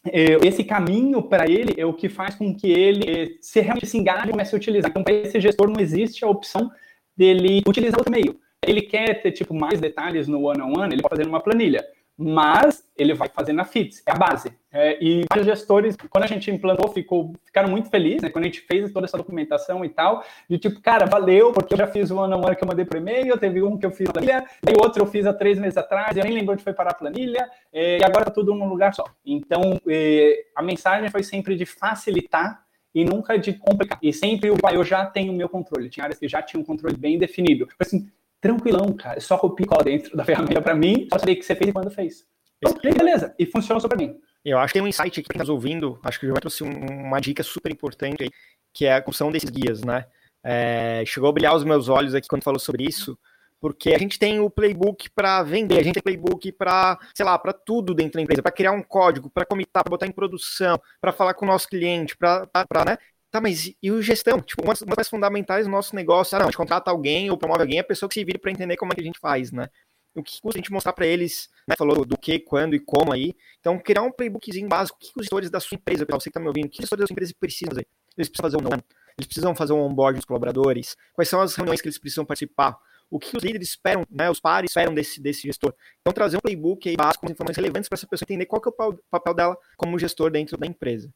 é, 0.08 0.36
esse 0.48 0.64
caminho 0.64 1.22
para 1.22 1.50
ele 1.50 1.76
é 1.78 1.86
o 1.86 1.94
que 1.94 2.08
faz 2.08 2.36
com 2.36 2.56
que 2.56 2.72
ele 2.72 3.10
é, 3.10 3.28
se 3.42 3.60
realmente 3.60 3.88
se 3.88 3.98
engaje 3.98 4.30
e 4.30 4.32
comece 4.32 4.56
a 4.56 4.58
utilizar. 4.58 4.90
Então, 4.90 5.04
para 5.04 5.14
esse 5.14 5.40
gestor 5.40 5.70
não 5.70 5.82
existe 5.82 6.24
a 6.24 6.30
opção 6.30 6.72
dele 7.16 7.62
utilizar 7.68 8.00
outro 8.00 8.12
meio. 8.12 8.40
Ele 8.66 8.82
quer 8.82 9.22
ter 9.22 9.32
tipo 9.32 9.54
mais 9.54 9.80
detalhes 9.80 10.28
no 10.28 10.42
one-on-one, 10.42 10.74
-on 10.74 10.84
-one, 10.84 10.94
ele 10.94 11.02
pode 11.02 11.16
fazer 11.16 11.26
numa 11.26 11.42
planilha 11.42 11.86
mas 12.22 12.84
ele 12.98 13.14
vai 13.14 13.30
fazer 13.30 13.54
na 13.54 13.64
FITS, 13.64 14.04
é 14.06 14.12
a 14.12 14.16
base. 14.16 14.52
É, 14.74 15.02
e 15.02 15.24
vários 15.30 15.48
gestores, 15.48 15.96
quando 16.10 16.26
a 16.26 16.28
gente 16.28 16.52
implantou, 16.52 16.90
ficou, 16.90 17.34
ficaram 17.46 17.70
muito 17.70 17.90
felizes, 17.90 18.22
né, 18.22 18.30
quando 18.30 18.44
a 18.44 18.48
gente 18.48 18.60
fez 18.60 18.92
toda 18.92 19.06
essa 19.06 19.18
documentação 19.18 19.86
e 19.86 19.90
tal, 19.90 20.22
de 20.50 20.58
tipo, 20.58 20.82
cara, 20.82 21.06
valeu, 21.06 21.54
porque 21.54 21.74
eu 21.74 21.78
já 21.78 21.88
fiz 21.88 22.12
o 22.12 22.20
ano 22.20 22.36
ano 22.36 22.56
que 22.58 22.62
eu 22.62 22.68
mandei 22.68 22.84
por 22.84 22.98
e-mail, 22.98 23.38
teve 23.38 23.64
um 23.64 23.78
que 23.78 23.86
eu 23.86 23.92
fiz 23.92 24.08
na 24.08 24.14
planilha, 24.14 24.46
e 24.68 24.74
outro 24.78 25.02
eu 25.02 25.08
fiz 25.08 25.26
há 25.26 25.34
três 25.34 25.58
meses 25.58 25.78
atrás, 25.78 26.18
eu 26.18 26.24
nem 26.26 26.34
lembro 26.34 26.54
onde 26.54 26.64
foi 26.64 26.74
parar 26.74 26.92
a 26.92 26.96
planilha, 26.96 27.50
é, 27.72 28.00
e 28.00 28.04
agora 28.04 28.26
tá 28.26 28.32
tudo 28.32 28.54
num 28.54 28.68
lugar 28.68 28.94
só. 28.94 29.06
Então, 29.26 29.80
é, 29.88 30.44
a 30.54 30.62
mensagem 30.62 31.10
foi 31.10 31.24
sempre 31.24 31.56
de 31.56 31.66
facilitar 31.66 32.66
e 32.94 33.06
nunca 33.06 33.38
de 33.38 33.54
complicar. 33.54 33.98
E 34.02 34.12
sempre 34.12 34.52
o 34.52 34.58
eu 34.74 34.84
já 34.84 35.06
tenho 35.06 35.32
o 35.32 35.36
meu 35.36 35.48
controle. 35.48 35.90
Tinha 35.90 36.04
áreas 36.04 36.20
que 36.20 36.28
já 36.28 36.42
tinham 36.42 36.62
um 36.62 36.66
controle 36.66 36.98
bem 36.98 37.18
definido. 37.18 37.68
Assim, 37.80 38.10
tranquilão, 38.42 38.94
cara. 38.94 39.20
Só 39.20 39.38
copia 39.38 39.66
e 39.66 39.68
cola 39.68 39.84
dentro 39.84 40.16
da 40.16 40.24
ferramenta 40.26 40.62
para 40.62 40.76
mim, 40.76 41.08
só 41.12 41.20
saber 41.20 41.34
o 41.34 41.36
que 41.36 41.44
você 41.44 41.56
fez 41.56 41.70
e 41.70 41.74
quando 41.74 41.92
fez. 41.92 42.26
Então, 42.58 42.74
beleza. 42.82 43.34
E 43.38 43.46
funciona 43.46 43.80
só 43.80 43.88
para 43.88 43.98
mim. 43.98 44.20
Eu 44.44 44.58
acho 44.58 44.74
que 44.74 44.80
tem 44.80 44.82
um 44.82 44.88
insight 44.88 45.20
aqui 45.20 45.30
quem 45.30 45.42
está 45.42 45.52
ouvindo, 45.52 46.00
acho 46.04 46.20
que 46.20 46.26
o 46.26 46.30
João 46.30 46.40
trouxe 46.40 46.64
uma 46.64 47.20
dica 47.20 47.44
super 47.44 47.72
importante 47.72 48.24
aí, 48.24 48.30
que 48.74 48.86
é 48.86 48.96
a 48.96 49.02
construção 49.02 49.32
desses 49.32 49.50
guias, 49.50 49.84
né? 49.84 50.06
É, 50.42 51.04
chegou 51.06 51.30
a 51.30 51.34
brilhar 51.34 51.54
os 51.54 51.66
meus 51.66 51.90
olhos 51.90 52.16
aqui 52.16 52.28
quando 52.28 52.44
falou 52.44 52.60
sobre 52.60 52.86
isso, 52.86 53.18
porque 53.60 53.94
a 53.94 53.98
gente 53.98 54.18
tem 54.18 54.40
o 54.40 54.50
playbook 54.50 55.10
para 55.10 55.44
vender, 55.44 55.78
a 55.78 55.84
gente 55.84 55.96
tem 55.96 56.04
playbook 56.04 56.54
para, 56.54 56.98
sei 57.14 57.26
lá, 57.26 57.38
para 57.38 57.52
tudo 57.52 57.94
dentro 57.94 58.14
da 58.14 58.22
empresa, 58.22 58.42
para 58.42 58.52
criar 58.52 58.72
um 58.72 58.82
código, 58.82 59.30
para 59.30 59.46
comitar, 59.46 59.84
para 59.84 59.92
botar 59.92 60.08
em 60.08 60.12
produção, 60.12 60.80
para 61.02 61.12
falar 61.12 61.34
com 61.34 61.46
o 61.46 61.48
nosso 61.48 61.68
cliente, 61.68 62.16
para 62.18 62.48
né, 62.86 62.98
Tá, 63.32 63.40
mas 63.40 63.72
e 63.82 63.92
o 63.92 64.02
gestão? 64.02 64.42
Tipo, 64.42 64.64
uma 64.64 64.74
das 64.74 64.84
mais 64.84 65.08
fundamentais 65.08 65.66
do 65.66 65.72
nosso 65.72 65.96
negócio, 65.96 66.36
ah, 66.36 66.40
não, 66.40 66.48
a 66.48 66.50
gente 66.50 66.58
contrata 66.58 66.90
alguém 66.90 67.30
ou 67.30 67.38
promove 67.38 67.62
alguém, 67.62 67.80
a 67.80 67.84
pessoa 67.84 68.10
que 68.10 68.16
se 68.16 68.24
vira 68.24 68.40
para 68.40 68.52
entender 68.52 68.76
como 68.76 68.92
é 68.92 68.96
que 68.96 69.02
a 69.02 69.04
gente 69.04 69.20
faz, 69.20 69.52
né? 69.52 69.70
O 70.16 70.24
que 70.24 70.42
custa 70.42 70.58
a 70.58 70.62
gente 70.62 70.72
mostrar 70.72 70.94
para 70.94 71.06
eles, 71.06 71.48
né? 71.68 71.76
Falou 71.78 72.04
do 72.04 72.18
que, 72.18 72.40
quando 72.40 72.76
e 72.76 72.80
como 72.80 73.14
aí. 73.14 73.36
Então, 73.60 73.78
criar 73.78 74.02
um 74.02 74.12
playbookzinho 74.12 74.68
básico. 74.68 74.98
O 74.98 75.00
que 75.00 75.12
os 75.16 75.24
gestores 75.24 75.52
da 75.52 75.60
sua 75.60 75.76
empresa, 75.76 76.06
pessoal, 76.06 76.20
você 76.20 76.30
que 76.30 76.34
tá 76.34 76.40
me 76.40 76.48
ouvindo, 76.48 76.66
o 76.66 76.70
que 76.70 76.80
os 76.80 76.82
gestores 76.82 77.02
da 77.02 77.08
sua 77.08 77.14
empresa 77.14 77.34
precisam 77.40 77.70
fazer? 77.70 77.88
Eles 78.18 78.30
precisam 78.30 78.52
fazer 78.52 78.58
um 78.58 78.62
não, 78.62 78.84
eles 79.18 79.28
precisam 79.28 79.56
fazer 79.56 79.74
um 79.74 79.82
onboard 79.82 80.18
dos 80.18 80.26
colaboradores, 80.26 80.96
quais 81.14 81.30
são 81.30 81.40
as 81.40 81.56
reuniões 81.56 81.82
que 81.82 81.88
eles 81.88 82.00
precisam 82.00 82.26
participar, 82.26 82.78
o 83.10 83.20
que 83.20 83.36
os 83.36 83.44
líderes 83.44 83.70
esperam, 83.70 84.06
né, 84.10 84.30
os 84.30 84.40
pares 84.40 84.72
esperam 84.72 84.94
desse, 84.94 85.22
desse 85.22 85.42
gestor. 85.44 85.74
Então, 86.02 86.14
trazer 86.14 86.38
um 86.38 86.40
playbook 86.40 86.88
aí 86.90 86.96
básico, 86.96 87.26
com 87.26 87.32
informações 87.32 87.58
relevantes 87.58 87.90
para 87.90 87.96
essa 87.96 88.08
pessoa 88.08 88.26
entender 88.26 88.46
qual 88.46 88.62
que 88.62 88.70
é 88.70 88.72
o 88.72 88.98
papel 89.10 89.34
dela 89.34 89.58
como 89.78 89.98
gestor 90.00 90.32
dentro 90.32 90.58
da 90.58 90.66
empresa. 90.66 91.14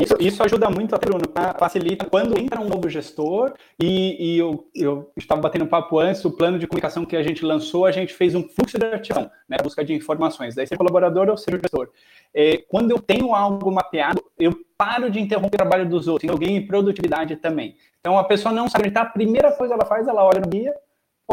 Isso, 0.00 0.16
isso 0.18 0.42
ajuda 0.42 0.70
muito 0.70 0.94
a 0.94 0.98
Bruno, 0.98 1.24
facilita 1.58 2.06
quando 2.06 2.38
entra 2.38 2.60
um 2.60 2.68
novo 2.68 2.88
gestor 2.88 3.52
e, 3.78 4.34
e 4.34 4.38
eu, 4.38 4.66
eu 4.74 5.12
estava 5.16 5.40
batendo 5.40 5.66
papo 5.66 5.98
antes, 5.98 6.24
o 6.24 6.30
plano 6.30 6.58
de 6.58 6.66
comunicação 6.66 7.04
que 7.04 7.14
a 7.14 7.22
gente 7.22 7.44
lançou, 7.44 7.84
a 7.84 7.92
gente 7.92 8.14
fez 8.14 8.34
um 8.34 8.42
fluxo 8.42 8.78
de 8.78 8.86
ativação, 8.86 9.30
né, 9.46 9.58
busca 9.62 9.84
de 9.84 9.92
informações, 9.92 10.54
daí 10.54 10.66
ser 10.66 10.78
colaborador 10.78 11.28
ou 11.28 11.36
ser 11.36 11.60
gestor. 11.60 11.90
É, 12.32 12.58
quando 12.68 12.90
eu 12.90 12.98
tenho 12.98 13.34
algo 13.34 13.70
mapeado, 13.70 14.24
eu 14.38 14.56
paro 14.78 15.10
de 15.10 15.20
interromper 15.20 15.56
o 15.56 15.58
trabalho 15.58 15.88
dos 15.88 16.08
outros, 16.08 16.38
ganho 16.38 16.56
em 16.56 16.66
produtividade 16.66 17.36
também. 17.36 17.76
Então 18.00 18.18
a 18.18 18.24
pessoa 18.24 18.54
não 18.54 18.68
sabe 18.68 18.88
onde 18.88 18.98
a 18.98 19.04
primeira 19.04 19.52
coisa 19.52 19.74
que 19.74 19.80
ela 19.80 19.88
faz, 19.88 20.08
ela 20.08 20.24
olha 20.24 20.40
no 20.40 20.48
guia, 20.48 20.74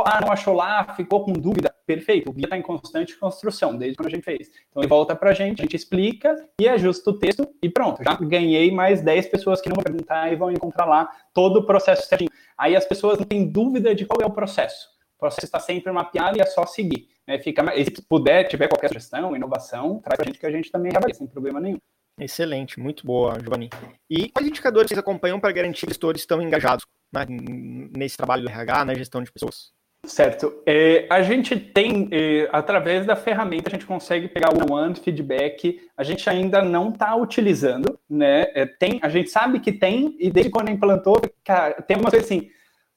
ah, 0.04 0.20
não 0.22 0.32
achou 0.32 0.56
lá, 0.56 0.96
ficou 0.96 1.24
com 1.24 1.34
dúvida. 1.34 1.74
Perfeito, 1.86 2.30
o 2.30 2.34
guia 2.34 2.46
está 2.46 2.58
em 2.58 2.62
constante 2.62 3.16
construção, 3.18 3.78
desde 3.78 3.96
quando 3.96 4.08
a 4.08 4.12
gente 4.12 4.24
fez. 4.24 4.50
Então 4.70 4.82
ele 4.82 4.90
volta 4.90 5.16
para 5.16 5.30
a 5.30 5.34
gente, 5.34 5.62
a 5.62 5.64
gente 5.64 5.76
explica 5.76 6.36
e 6.60 6.68
ajusta 6.68 7.12
o 7.12 7.20
texto 7.20 7.48
e 7.62 7.70
pronto. 7.70 8.04
Já 8.04 8.16
ganhei 8.16 8.72
mais 8.72 9.02
10 9.02 9.28
pessoas 9.28 9.62
que 9.62 9.70
não 9.70 9.76
vão 9.76 9.84
perguntar 9.84 10.32
e 10.32 10.36
vão 10.36 10.52
encontrar 10.52 10.86
lá 10.86 11.12
todo 11.34 11.58
o 11.58 11.66
processo 11.66 12.08
certinho. 12.08 12.32
Aí 12.58 12.76
as 12.76 12.86
pessoas 12.86 13.20
não 13.20 13.26
têm 13.26 13.48
dúvida 13.48 13.94
de 13.94 14.06
qual 14.06 14.22
é 14.22 14.26
o 14.26 14.34
processo. 14.34 14.88
O 15.16 15.20
processo 15.20 15.46
está 15.46 15.60
sempre 15.60 15.92
mapeado 15.92 16.38
e 16.38 16.42
é 16.42 16.46
só 16.46 16.66
seguir. 16.66 17.08
Né? 17.28 17.40
Fica, 17.40 17.64
se 17.76 18.02
puder, 18.02 18.48
tiver 18.48 18.68
qualquer 18.68 18.88
sugestão, 18.88 19.36
inovação, 19.36 20.00
traz 20.00 20.18
para 20.18 20.24
a 20.24 20.28
gente 20.28 20.40
que 20.40 20.46
a 20.46 20.52
gente 20.52 20.72
também 20.72 20.92
avalia, 20.96 21.14
sem 21.14 21.28
problema 21.28 21.60
nenhum. 21.60 21.78
Excelente, 22.20 22.80
muito 22.80 23.06
boa, 23.06 23.40
Giovanni. 23.40 23.70
E 24.10 24.30
quais 24.30 24.48
indicadores 24.48 24.90
vocês 24.90 25.00
acompanham 25.00 25.40
para 25.40 25.52
garantir 25.52 25.82
que 25.82 25.88
os 25.88 25.94
gestores 25.94 26.22
estão 26.22 26.42
engajados 26.42 26.86
né, 27.12 27.26
nesse 27.96 28.18
trabalho 28.18 28.44
do 28.44 28.50
RH, 28.50 28.86
na 28.86 28.94
gestão 28.94 29.24
de 29.24 29.32
pessoas? 29.32 29.74
Certo. 30.06 30.62
É, 30.66 31.08
a 31.10 31.22
gente 31.22 31.56
tem, 31.56 32.10
é, 32.12 32.50
através 32.52 33.06
da 33.06 33.16
ferramenta, 33.16 33.70
a 33.70 33.72
gente 33.72 33.86
consegue 33.86 34.28
pegar 34.28 34.50
o 34.54 34.74
one 34.74 34.96
feedback. 34.96 35.80
A 35.96 36.04
gente 36.04 36.30
ainda 36.30 36.62
não 36.62 36.90
está 36.90 37.16
utilizando, 37.16 37.98
né? 38.10 38.48
É, 38.54 38.66
tem, 38.66 39.00
a 39.02 39.08
gente 39.08 39.30
sabe 39.30 39.62
que 39.62 39.72
tem, 39.72 40.18
e 40.20 40.30
desde 40.30 40.52
quando 40.52 40.70
implantou, 40.70 41.22
cara, 41.44 41.82
tem 41.82 41.96
uma 41.96 42.12
coisa 42.12 42.26
assim: 42.26 42.50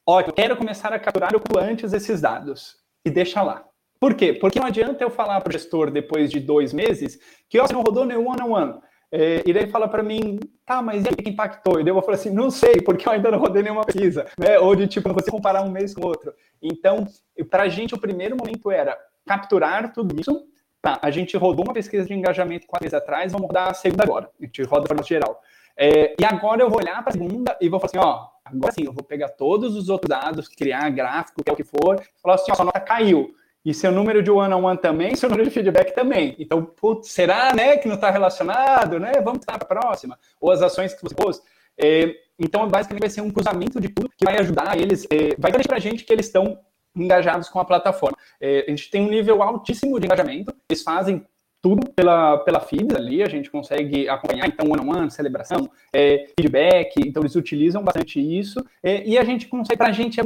ó, 0.05 0.21
eu 0.21 0.33
quero 0.33 0.57
começar 0.57 0.93
a 0.93 0.99
capturar 0.99 1.31
o 1.37 1.59
antes 1.59 1.93
esses 1.93 2.21
dados 2.21 2.77
e 3.05 3.11
deixa 3.11 3.41
lá. 3.41 3.65
Por 4.01 4.15
quê? 4.15 4.33
Porque 4.33 4.59
não 4.59 4.67
adianta 4.67 5.03
eu 5.05 5.11
falar 5.11 5.41
para 5.41 5.51
o 5.51 5.53
gestor 5.53 5.91
depois 5.91 6.31
de 6.31 6.41
dois 6.41 6.73
meses 6.73 7.19
que 7.49 7.59
ó, 7.59 7.67
você 7.67 7.73
não 7.73 7.83
rodou 7.83 8.05
nenhum 8.05 8.29
one-on-one. 8.29 8.81
É, 9.11 9.43
e 9.47 9.53
daí 9.53 9.69
fala 9.69 9.89
para 9.89 10.03
mim, 10.03 10.41
tá, 10.65 10.83
mas 10.83 11.05
e 11.05 11.09
aí, 11.09 11.17
que 11.17 11.31
impactou? 11.31 11.81
E 11.81 11.85
daí 11.85 11.93
eu 11.93 12.03
falar 12.03 12.17
assim, 12.17 12.31
não 12.31 12.51
sei, 12.51 12.81
porque 12.81 13.09
eu 13.09 13.13
ainda 13.13 13.31
não 13.31 13.39
rodei 13.39 13.63
nenhuma 13.63 13.85
pesquisa, 13.85 14.27
né? 14.39 14.59
Ou 14.59 14.75
de 14.75 14.87
tipo, 14.87 15.13
você 15.13 15.31
comparar 15.31 15.63
um 15.63 15.71
mês 15.71 15.95
com 15.95 16.03
o 16.03 16.07
outro. 16.07 16.33
Então, 16.61 17.07
para 17.49 17.65
a 17.65 17.69
gente, 17.69 17.95
o 17.95 18.01
primeiro 18.01 18.37
momento 18.37 18.71
era 18.71 18.99
capturar 19.25 19.93
tudo 19.93 20.19
isso. 20.21 20.47
Tá, 20.83 20.99
a 21.03 21.11
gente 21.11 21.37
rodou 21.37 21.65
uma 21.65 21.75
pesquisa 21.75 22.07
de 22.07 22.15
engajamento 22.15 22.67
quatro 22.67 22.85
meses 22.85 22.95
atrás, 22.95 23.33
vamos 23.33 23.49
rodar 23.49 23.71
a 23.71 23.75
segunda 23.75 24.05
agora. 24.05 24.31
A 24.41 24.45
gente 24.45 24.63
roda 24.63 24.95
de 24.95 25.09
geral. 25.09 25.41
É, 25.77 26.15
e 26.19 26.25
agora 26.25 26.63
eu 26.63 26.71
vou 26.71 26.79
olhar 26.79 27.03
para 27.03 27.11
a 27.11 27.13
segunda 27.13 27.57
e 27.61 27.69
vou 27.69 27.79
falar 27.79 27.91
assim, 27.91 27.99
ó, 27.99 28.29
agora 28.45 28.73
sim, 28.73 28.85
eu 28.87 28.93
vou 28.93 29.05
pegar 29.05 29.29
todos 29.31 29.77
os 29.77 29.89
outros 29.89 30.09
dados, 30.09 30.49
criar 30.49 30.89
gráfico, 30.91 31.43
o 31.47 31.57
que 31.57 31.65
for, 31.65 32.03
falar 32.23 32.37
assim, 32.37 32.51
ó, 32.51 32.55
sua 32.55 32.65
nota 32.65 32.81
caiu. 32.81 33.35
E 33.67 33.75
seu 33.75 33.91
número 33.91 34.23
de 34.23 34.31
one-on-one 34.31 34.63
-on 34.63 34.75
-one 34.77 34.81
também, 34.81 35.17
seu 35.17 35.29
número 35.29 35.49
de 35.49 35.53
feedback 35.53 35.93
também. 35.93 36.37
Então, 36.39 36.65
putz, 36.65 37.11
será 37.11 37.53
né, 37.53 37.77
que 37.77 37.89
não 37.89 37.97
está 37.97 38.13
relacionado? 38.13 39.01
Né? 39.01 39.15
Vamos 39.21 39.45
para 39.45 39.57
a 39.57 39.65
próxima. 39.65 40.17
Ou 40.41 40.53
as 40.53 40.63
ações 40.63 40.95
que 40.95 41.03
você 41.03 41.17
pôs. 41.17 41.43
É, 41.77 42.15
então, 42.39 42.69
basicamente, 42.69 43.01
vai 43.01 43.11
ser 43.11 43.23
um 43.23 43.31
cruzamento 43.31 43.81
de 43.81 43.89
tudo 43.89 44.09
que 44.17 44.25
vai 44.25 44.39
ajudar 44.39 44.79
eles, 44.79 45.05
é, 45.11 45.35
vai 45.37 45.51
garantir 45.51 45.67
para 45.67 45.79
a 45.79 45.81
gente 45.81 46.05
que 46.05 46.13
eles 46.13 46.27
estão 46.27 46.57
engajados 46.95 47.49
com 47.49 47.59
a 47.59 47.65
plataforma. 47.65 48.17
É, 48.41 48.67
a 48.69 48.71
gente 48.71 48.89
tem 48.89 49.03
um 49.03 49.11
nível 49.11 49.43
altíssimo 49.43 49.99
de 49.99 50.07
engajamento, 50.07 50.55
eles 50.71 50.85
fazem 50.85 51.27
tudo 51.61 51.91
pela, 51.91 52.39
pela 52.39 52.61
feeds 52.61 52.95
ali, 52.95 53.21
a 53.21 53.29
gente 53.29 53.51
consegue 53.51 54.09
acompanhar, 54.09 54.47
então, 54.47 54.71
one-on-one, 54.71 55.01
-on 55.01 55.03
-one, 55.07 55.11
celebração, 55.11 55.69
é, 55.93 56.27
feedback, 56.39 56.95
então 56.99 57.21
eles 57.21 57.35
utilizam 57.35 57.83
bastante 57.83 58.21
isso, 58.21 58.65
é, 58.81 59.05
e 59.05 59.19
a 59.19 59.25
gente 59.25 59.49
consegue, 59.49 59.77
para 59.77 59.89
a 59.89 59.93
gente 59.93 60.21
é 60.21 60.25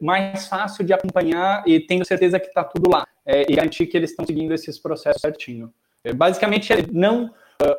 mais 0.00 0.46
fácil 0.46 0.84
de 0.84 0.92
acompanhar 0.92 1.62
e 1.66 1.80
tendo 1.80 2.04
certeza 2.04 2.38
que 2.38 2.46
está 2.46 2.64
tudo 2.64 2.90
lá, 2.90 3.06
é, 3.26 3.50
e 3.50 3.54
garantir 3.54 3.86
que 3.86 3.96
eles 3.96 4.10
estão 4.10 4.24
seguindo 4.24 4.52
esses 4.52 4.78
processos 4.78 5.20
certinho. 5.20 5.72
É, 6.02 6.12
basicamente, 6.12 6.70
não 6.92 7.32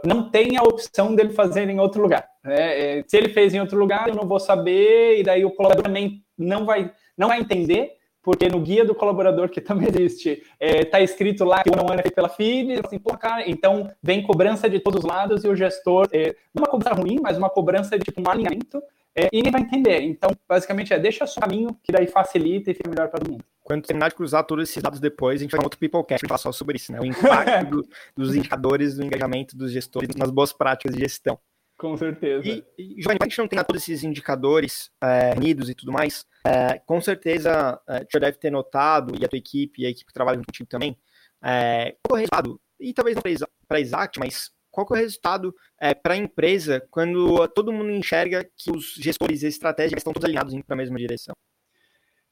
não 0.06 0.30
tem 0.30 0.58
a 0.58 0.64
opção 0.64 1.14
dele 1.14 1.34
fazer 1.34 1.70
em 1.70 1.80
outro 1.80 2.02
lugar. 2.02 2.25
Né? 2.44 3.04
Se 3.08 3.18
ele 3.18 3.30
fez 3.30 3.54
em 3.54 3.60
outro 3.60 3.78
lugar, 3.78 4.08
eu 4.08 4.16
não 4.16 4.25
vou 4.25 4.40
saber, 4.40 5.20
e 5.20 5.24
daí 5.24 5.44
o 5.44 5.52
colaborador 5.52 5.84
também 5.84 6.24
não 6.38 6.66
vai, 6.66 6.92
não 7.18 7.28
vai 7.28 7.42
entender 7.42 7.92
porque 8.25 8.50
no 8.50 8.60
guia 8.60 8.84
do 8.84 8.96
colaborador, 8.96 9.48
que 9.50 9.62
também 9.62 9.88
existe, 9.88 10.29
está 10.32 10.46
é, 10.60 10.84
tá 10.84 11.00
escrito 11.00 11.46
lá 11.46 11.62
que 11.62 11.70
o 11.70 11.75
não 11.75 11.94
é 11.94 12.01
feito 12.01 12.15
pela 12.15 12.27
FIB, 12.27 12.82
assim, 12.84 12.98
pô, 12.98 13.15
cara, 13.15 13.48
então 13.48 13.91
vem 14.01 14.24
cobrança 14.24 14.67
de 14.67 14.79
todos 14.79 15.03
os 15.03 15.05
lados 15.05 15.44
e 15.44 15.48
o 15.48 15.55
gestor, 15.55 16.10
é, 16.12 16.36
não 16.51 16.63
uma 16.63 16.67
cobrança 16.67 16.96
ruim, 16.96 17.20
mas 17.22 17.38
uma 17.38 17.51
cobrança 17.51 18.00
de 18.00 18.03
tipo 18.03 18.20
um 18.20 18.27
alinhamento, 18.27 18.82
é, 19.15 19.29
e 19.32 19.38
ele 19.38 19.51
vai 19.51 19.62
entender. 19.62 20.01
Então, 20.01 20.32
basicamente, 20.50 20.91
é 20.91 20.98
deixa 20.98 21.24
o 21.24 21.39
caminho, 21.39 21.77
que 21.84 21.91
daí 21.91 22.08
facilita 22.08 22.72
e 22.72 22.74
fica 22.74 22.89
melhor 22.89 23.10
para 23.10 23.20
todo 23.20 23.32
mundo. 23.32 23.46
Quando 23.63 23.84
terminar 23.84 24.10
de 24.10 24.15
cruzar 24.15 24.44
todos 24.44 24.67
esses 24.67 24.82
dados 24.82 25.00
depois, 25.00 25.39
a 25.39 25.44
gente 25.44 25.51
vai 25.51 25.60
ter 25.60 25.65
outro 25.65 25.79
Peoplecast 25.79 26.27
falar 26.27 26.38
só 26.39 26.51
sobre 26.51 26.77
isso, 26.77 26.91
né? 26.91 27.00
O 27.00 27.05
impacto 27.05 27.70
do, 27.70 27.88
dos 28.17 28.36
indicadores, 28.36 28.96
do 28.96 29.03
engajamento 29.03 29.55
dos 29.55 29.72
gestores 29.72 30.15
nas 30.15 30.32
boas 30.32 30.51
práticas 30.51 30.96
de 30.96 31.01
gestão. 31.01 31.39
Com 31.77 31.98
certeza. 31.98 32.48
E, 32.48 32.63
e 32.77 33.01
Johnny, 33.01 33.17
a 33.20 33.25
gente 33.25 33.38
não 33.38 33.48
tem 33.48 33.63
todos 33.63 33.82
esses 33.82 34.03
indicadores 34.03 34.89
é, 35.01 35.34
unidos 35.36 35.70
e 35.70 35.75
tudo 35.75 35.91
mais, 35.91 36.25
é, 36.46 36.79
com 36.79 37.01
certeza 37.01 37.79
é, 37.88 38.00
tu 38.00 38.13
já 38.13 38.20
deve 38.20 38.38
ter 38.38 38.50
notado, 38.50 39.13
e 39.20 39.25
a 39.25 39.27
tua 39.27 39.38
equipe, 39.38 39.82
e 39.82 39.86
a 39.86 39.89
equipe 39.89 40.08
que 40.08 40.13
trabalha 40.13 40.38
contigo 40.38 40.70
também, 40.70 40.98
é, 41.44 41.96
qual 42.01 42.17
é 42.17 42.20
o 42.20 42.22
resultado? 42.22 42.62
E 42.79 42.94
talvez 42.94 43.15
não 43.15 43.48
para 43.67 43.79
Exact, 43.79 44.20
mas 44.20 44.51
qual 44.72 44.88
é 44.91 44.94
o 44.94 44.96
resultado 44.98 45.55
é, 45.79 45.94
para 45.94 46.13
a 46.13 46.17
empresa 46.17 46.86
quando 46.91 47.48
todo 47.50 47.72
mundo 47.72 47.91
enxerga 47.91 48.50
que 48.58 48.72
os 48.72 48.94
gestores 48.96 49.44
estratégicos 49.44 50.00
estão 50.00 50.13
todos 50.13 50.25
alinhados 50.25 50.53
para 50.65 50.75
a 50.75 50.77
mesma 50.77 50.98
direção? 50.98 51.34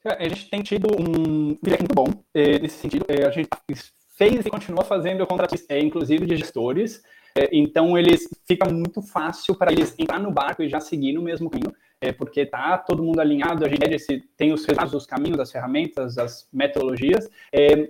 A 0.06 0.28
gente 0.28 0.50
tem 0.50 0.62
tido 0.62 0.88
um 1.00 1.56
feedback 1.56 1.80
muito 1.80 1.96
bom 1.96 2.08
é, 2.34 2.60
nesse 2.60 2.78
sentido. 2.78 3.06
É, 3.08 3.26
a 3.26 3.32
gente 3.32 3.48
fez 4.18 4.46
e 4.46 4.50
continua 4.50 4.84
fazendo 4.84 5.26
contratos, 5.26 5.66
é, 5.70 5.80
inclusive 5.80 6.26
de 6.26 6.36
gestores, 6.36 7.02
é, 7.02 7.04
então, 7.52 7.98
eles 7.98 8.28
fica 8.46 8.70
muito 8.70 9.02
fácil 9.02 9.56
para 9.56 9.72
eles 9.72 9.96
entrar 9.98 10.20
no 10.20 10.32
barco 10.32 10.62
e 10.62 10.70
já 10.70 10.80
seguir 10.80 11.14
no 11.14 11.22
mesmo 11.22 11.50
caminho, 11.50 11.74
é, 12.00 12.12
porque 12.12 12.46
tá 12.46 12.78
todo 12.78 13.04
mundo 13.04 13.20
alinhado, 13.20 13.66
a 13.66 13.70
gente 13.70 14.24
tem 14.38 14.52
os 14.54 14.66
resultados, 14.66 14.94
os 14.94 15.06
caminhos, 15.06 15.40
as 15.40 15.52
ferramentas, 15.52 16.18
as 16.18 16.48
metodologias, 16.52 17.30
é, 17.52 17.90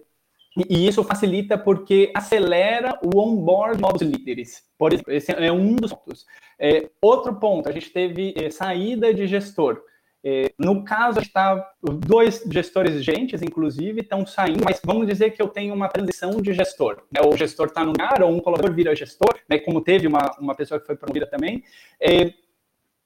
e 0.69 0.87
isso 0.87 1.03
facilita 1.03 1.57
porque 1.57 2.11
acelera 2.13 2.99
o 3.03 3.19
onboard 3.19 3.75
de 3.75 3.81
novos 3.81 4.01
líderes. 4.01 4.63
Por 4.77 4.93
exemplo, 4.93 5.11
esse 5.11 5.31
é 5.31 5.51
um 5.51 5.75
dos 5.75 5.91
pontos. 5.91 6.25
É, 6.59 6.89
outro 7.01 7.35
ponto, 7.35 7.67
a 7.67 7.71
gente 7.71 7.89
teve 7.89 8.35
é, 8.37 8.51
saída 8.51 9.13
de 9.13 9.25
gestor. 9.25 9.81
É, 10.25 10.53
no 10.57 10.85
caso, 10.85 11.19
está 11.19 11.73
dois 11.81 12.43
gestores 12.49 13.03
gerentes, 13.03 13.41
inclusive, 13.41 14.01
estão 14.01 14.25
saindo, 14.25 14.63
mas 14.63 14.79
vamos 14.83 15.05
dizer 15.05 15.31
que 15.31 15.41
eu 15.41 15.49
tenho 15.49 15.73
uma 15.73 15.89
transição 15.89 16.41
de 16.41 16.53
gestor. 16.53 17.03
Né? 17.11 17.19
O 17.21 17.35
gestor 17.35 17.67
está 17.67 17.81
no 17.81 17.91
lugar, 17.91 18.23
ou 18.23 18.31
um 18.31 18.39
colaborador 18.39 18.73
vira 18.75 18.95
gestor, 18.95 19.37
né? 19.49 19.59
como 19.59 19.81
teve 19.81 20.07
uma, 20.07 20.31
uma 20.39 20.55
pessoa 20.55 20.79
que 20.79 20.85
foi 20.85 20.95
promovida 20.95 21.27
também. 21.27 21.63
É, 21.99 22.33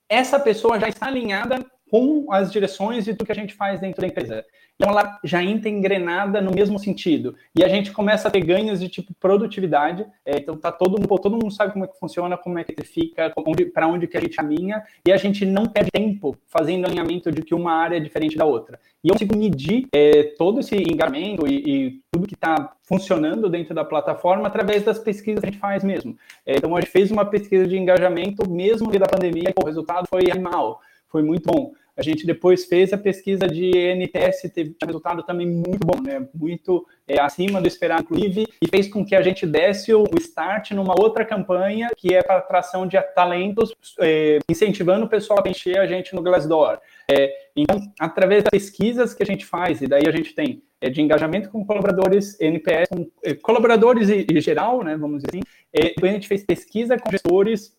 essa 0.07 0.39
pessoa 0.39 0.79
já 0.79 0.87
está 0.87 1.07
alinhada 1.07 1.65
com 1.89 2.31
as 2.31 2.51
direções 2.51 3.07
e 3.07 3.13
tudo 3.13 3.25
que 3.25 3.31
a 3.31 3.35
gente 3.35 3.53
faz 3.53 3.79
dentro 3.79 4.01
da 4.01 4.07
empresa. 4.07 4.45
Então 4.79 4.91
ela 4.91 5.19
já 5.23 5.43
entra 5.43 5.69
engrenada 5.69 6.39
no 6.39 6.51
mesmo 6.51 6.77
sentido. 6.77 7.35
E 7.55 7.63
a 7.63 7.67
gente 7.67 7.91
começa 7.91 8.27
a 8.27 8.31
ter 8.31 8.41
ganhos 8.41 8.79
de 8.79 8.87
tipo 8.87 9.11
produtividade. 9.19 10.05
É, 10.23 10.37
então 10.37 10.55
tá 10.55 10.71
todo 10.71 10.99
mundo, 10.99 11.07
todo 11.19 11.31
mundo 11.31 11.51
sabe 11.51 11.73
como 11.73 11.85
é 11.85 11.87
que 11.87 11.97
funciona, 11.97 12.37
como 12.37 12.59
é 12.59 12.63
que 12.63 12.85
fica, 12.85 13.33
para 13.73 13.87
onde 13.87 14.05
que 14.05 14.15
a 14.15 14.21
gente 14.21 14.35
caminha, 14.35 14.83
e 15.05 15.11
a 15.11 15.17
gente 15.17 15.45
não 15.45 15.65
perde 15.65 15.89
tempo 15.91 16.37
fazendo 16.45 16.85
alinhamento 16.85 17.31
de 17.31 17.41
que 17.41 17.55
uma 17.55 17.73
área 17.73 17.97
é 17.97 17.99
diferente 17.99 18.37
da 18.37 18.45
outra. 18.45 18.79
E 19.03 19.09
eu 19.09 19.13
consigo 19.13 19.35
medir 19.35 19.87
é, 19.91 20.23
todo 20.37 20.59
esse 20.59 20.75
engajamento 20.75 21.47
e, 21.47 21.55
e 21.65 22.01
tudo 22.11 22.27
que 22.27 22.35
está 22.35 22.73
funcionando 22.83 23.49
dentro 23.49 23.73
da 23.73 23.83
plataforma 23.83 24.47
através 24.47 24.83
das 24.83 24.99
pesquisas 24.99 25.39
que 25.39 25.47
a 25.47 25.51
gente 25.51 25.59
faz 25.59 25.83
mesmo. 25.83 26.15
É, 26.45 26.57
então 26.57 26.75
a 26.75 26.81
gente 26.81 26.91
fez 26.91 27.09
uma 27.09 27.25
pesquisa 27.25 27.65
de 27.65 27.77
engajamento 27.77 28.47
mesmo 28.47 28.91
da 28.91 29.05
pandemia, 29.07 29.49
e 29.49 29.53
o 29.61 29.65
resultado 29.65 30.07
foi 30.07 30.31
animal, 30.31 30.81
foi 31.09 31.23
muito 31.23 31.51
bom. 31.51 31.73
A 31.97 32.03
gente 32.03 32.27
depois 32.27 32.65
fez 32.65 32.93
a 32.93 32.97
pesquisa 32.97 33.47
de 33.47 33.71
NTS, 33.71 34.51
teve 34.53 34.69
um 34.69 34.85
resultado 34.85 35.23
também 35.23 35.47
muito 35.47 35.79
bom, 35.83 35.99
né? 35.99 36.27
Muito 36.31 36.85
é, 37.07 37.19
acima 37.19 37.59
do 37.59 37.67
esperado, 37.67 38.03
inclusive, 38.03 38.47
e 38.61 38.67
fez 38.67 38.87
com 38.87 39.03
que 39.03 39.15
a 39.15 39.21
gente 39.23 39.47
desse 39.47 39.91
o 39.91 40.05
start 40.19 40.71
numa 40.71 40.93
outra 40.95 41.25
campanha 41.25 41.89
que 41.97 42.13
é 42.13 42.21
para 42.21 42.37
atração 42.37 42.85
de 42.85 43.01
talentos, 43.15 43.73
é, 43.99 44.37
incentivando 44.47 45.05
o 45.05 45.09
pessoal 45.09 45.39
a 45.39 45.41
preencher 45.41 45.79
a 45.79 45.87
gente 45.87 46.13
no 46.13 46.21
Glassdoor. 46.21 46.79
É, 47.09 47.33
então, 47.55 47.81
através 47.99 48.43
das 48.43 48.51
pesquisas 48.51 49.15
que 49.15 49.23
a 49.23 49.25
gente 49.25 49.43
faz, 49.43 49.81
e 49.81 49.87
daí 49.87 50.03
a 50.07 50.11
gente 50.11 50.35
tem 50.35 50.61
é, 50.79 50.91
de 50.91 51.01
engajamento 51.01 51.49
com 51.49 51.65
colaboradores, 51.65 52.39
NPS, 52.39 52.89
com 52.89 53.09
é, 53.23 53.33
colaboradores 53.33 54.07
em 54.11 54.39
geral, 54.39 54.83
né, 54.83 54.95
vamos 54.95 55.23
dizer 55.23 55.29
assim, 55.29 55.41
é, 55.73 56.07
a 56.07 56.11
gente 56.11 56.27
fez 56.27 56.43
pesquisa 56.43 56.95
com 56.95 57.09
gestores 57.09 57.75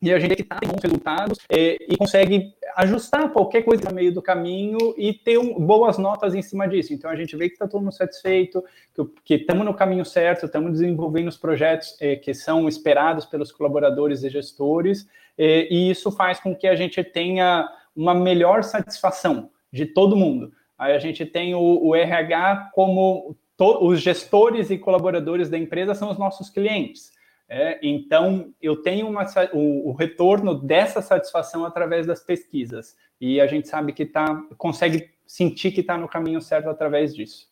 e 0.00 0.12
a 0.12 0.18
gente 0.18 0.42
está 0.42 0.58
bons 0.64 0.82
resultados 0.82 1.38
é, 1.48 1.76
e 1.88 1.96
consegue 1.96 2.54
ajustar 2.76 3.30
qualquer 3.32 3.62
coisa 3.62 3.88
no 3.88 3.94
meio 3.94 4.14
do 4.14 4.22
caminho 4.22 4.94
e 4.96 5.12
ter 5.12 5.38
um, 5.38 5.54
boas 5.54 5.98
notas 5.98 6.34
em 6.34 6.42
cima 6.42 6.68
disso. 6.68 6.94
Então 6.94 7.10
a 7.10 7.16
gente 7.16 7.36
vê 7.36 7.48
que 7.48 7.54
está 7.54 7.66
todo 7.66 7.82
mundo 7.82 7.92
satisfeito, 7.92 8.64
que 9.24 9.34
estamos 9.34 9.64
no 9.64 9.74
caminho 9.74 10.04
certo, 10.04 10.46
estamos 10.46 10.72
desenvolvendo 10.72 11.28
os 11.28 11.36
projetos 11.36 11.96
é, 12.00 12.14
que 12.14 12.32
são 12.32 12.68
esperados 12.68 13.26
pelos 13.26 13.50
colaboradores 13.50 14.22
e 14.22 14.30
gestores, 14.30 15.08
é, 15.36 15.72
e 15.72 15.90
isso 15.90 16.12
faz 16.12 16.38
com 16.38 16.54
que 16.54 16.68
a 16.68 16.76
gente 16.76 17.02
tenha 17.02 17.68
uma 17.94 18.14
melhor 18.14 18.62
satisfação 18.62 19.50
de 19.72 19.86
todo 19.86 20.16
mundo. 20.16 20.52
Aí 20.78 20.94
a 20.94 20.98
gente 20.98 21.26
tem 21.26 21.56
o, 21.56 21.60
o 21.60 21.96
RH 21.96 22.70
como 22.72 23.36
to, 23.56 23.84
os 23.84 24.00
gestores 24.00 24.70
e 24.70 24.78
colaboradores 24.78 25.50
da 25.50 25.58
empresa 25.58 25.94
são 25.94 26.08
os 26.08 26.18
nossos 26.18 26.48
clientes. 26.48 27.17
É, 27.48 27.78
então, 27.82 28.52
eu 28.60 28.76
tenho 28.76 29.08
uma, 29.08 29.24
o, 29.54 29.88
o, 29.88 29.92
retorno 29.92 30.54
dessa 30.54 31.00
satisfação 31.00 31.64
através 31.64 32.06
das 32.06 32.22
pesquisas. 32.22 32.94
E 33.18 33.40
a 33.40 33.46
gente 33.46 33.66
sabe 33.68 33.92
que 33.94 34.04
tá, 34.04 34.42
consegue 34.58 35.10
sentir 35.26 35.72
que 35.72 35.80
está 35.80 35.96
no 35.96 36.08
caminho 36.08 36.42
certo 36.42 36.68
através 36.68 37.14
disso. 37.14 37.48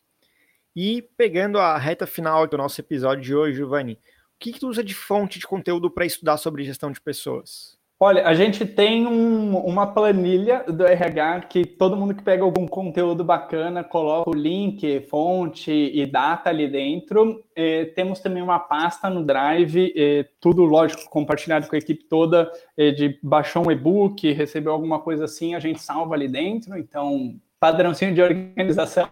E 0.75 1.01
pegando 1.01 1.57
a 1.57 1.75
reta 1.77 2.05
final 2.05 2.45
do 2.45 2.57
nosso 2.57 2.79
episódio 2.79 3.23
de 3.23 3.35
hoje, 3.35 3.57
Giovanni, 3.57 3.93
o 3.93 4.39
que, 4.39 4.53
que 4.53 4.59
tu 4.59 4.69
usa 4.69 4.83
de 4.83 4.93
fonte 4.93 5.39
de 5.39 5.47
conteúdo 5.47 5.89
para 5.89 6.05
estudar 6.05 6.37
sobre 6.37 6.63
gestão 6.63 6.91
de 6.91 7.01
pessoas? 7.01 7.76
Olha, 7.99 8.27
a 8.27 8.35
gente 8.35 8.63
tem 8.63 9.07
um, 9.07 9.57
uma 9.57 9.87
planilha 9.87 10.63
do 10.67 10.85
RH 10.85 11.41
que 11.49 11.65
todo 11.65 11.97
mundo 11.97 12.13
que 12.13 12.21
pega 12.21 12.43
algum 12.43 12.67
conteúdo 12.67 13.23
bacana 13.23 13.83
coloca 13.83 14.29
o 14.29 14.35
link, 14.35 15.01
fonte 15.09 15.71
e 15.71 16.05
data 16.05 16.51
ali 16.51 16.67
dentro. 16.67 17.43
É, 17.55 17.85
temos 17.85 18.19
também 18.19 18.43
uma 18.43 18.59
pasta 18.59 19.09
no 19.09 19.25
Drive, 19.25 19.91
é, 19.97 20.27
tudo 20.39 20.63
lógico 20.63 21.09
compartilhado 21.09 21.67
com 21.67 21.75
a 21.75 21.79
equipe 21.79 22.03
toda. 22.03 22.51
É, 22.77 22.91
de 22.91 23.17
baixou 23.23 23.67
um 23.67 23.71
e-book, 23.71 24.31
recebeu 24.31 24.73
alguma 24.73 24.99
coisa 24.99 25.25
assim, 25.25 25.55
a 25.55 25.59
gente 25.59 25.81
salva 25.81 26.13
ali 26.13 26.27
dentro. 26.27 26.77
Então, 26.77 27.35
padrãozinho 27.59 28.13
de 28.13 28.21
organização, 28.21 29.09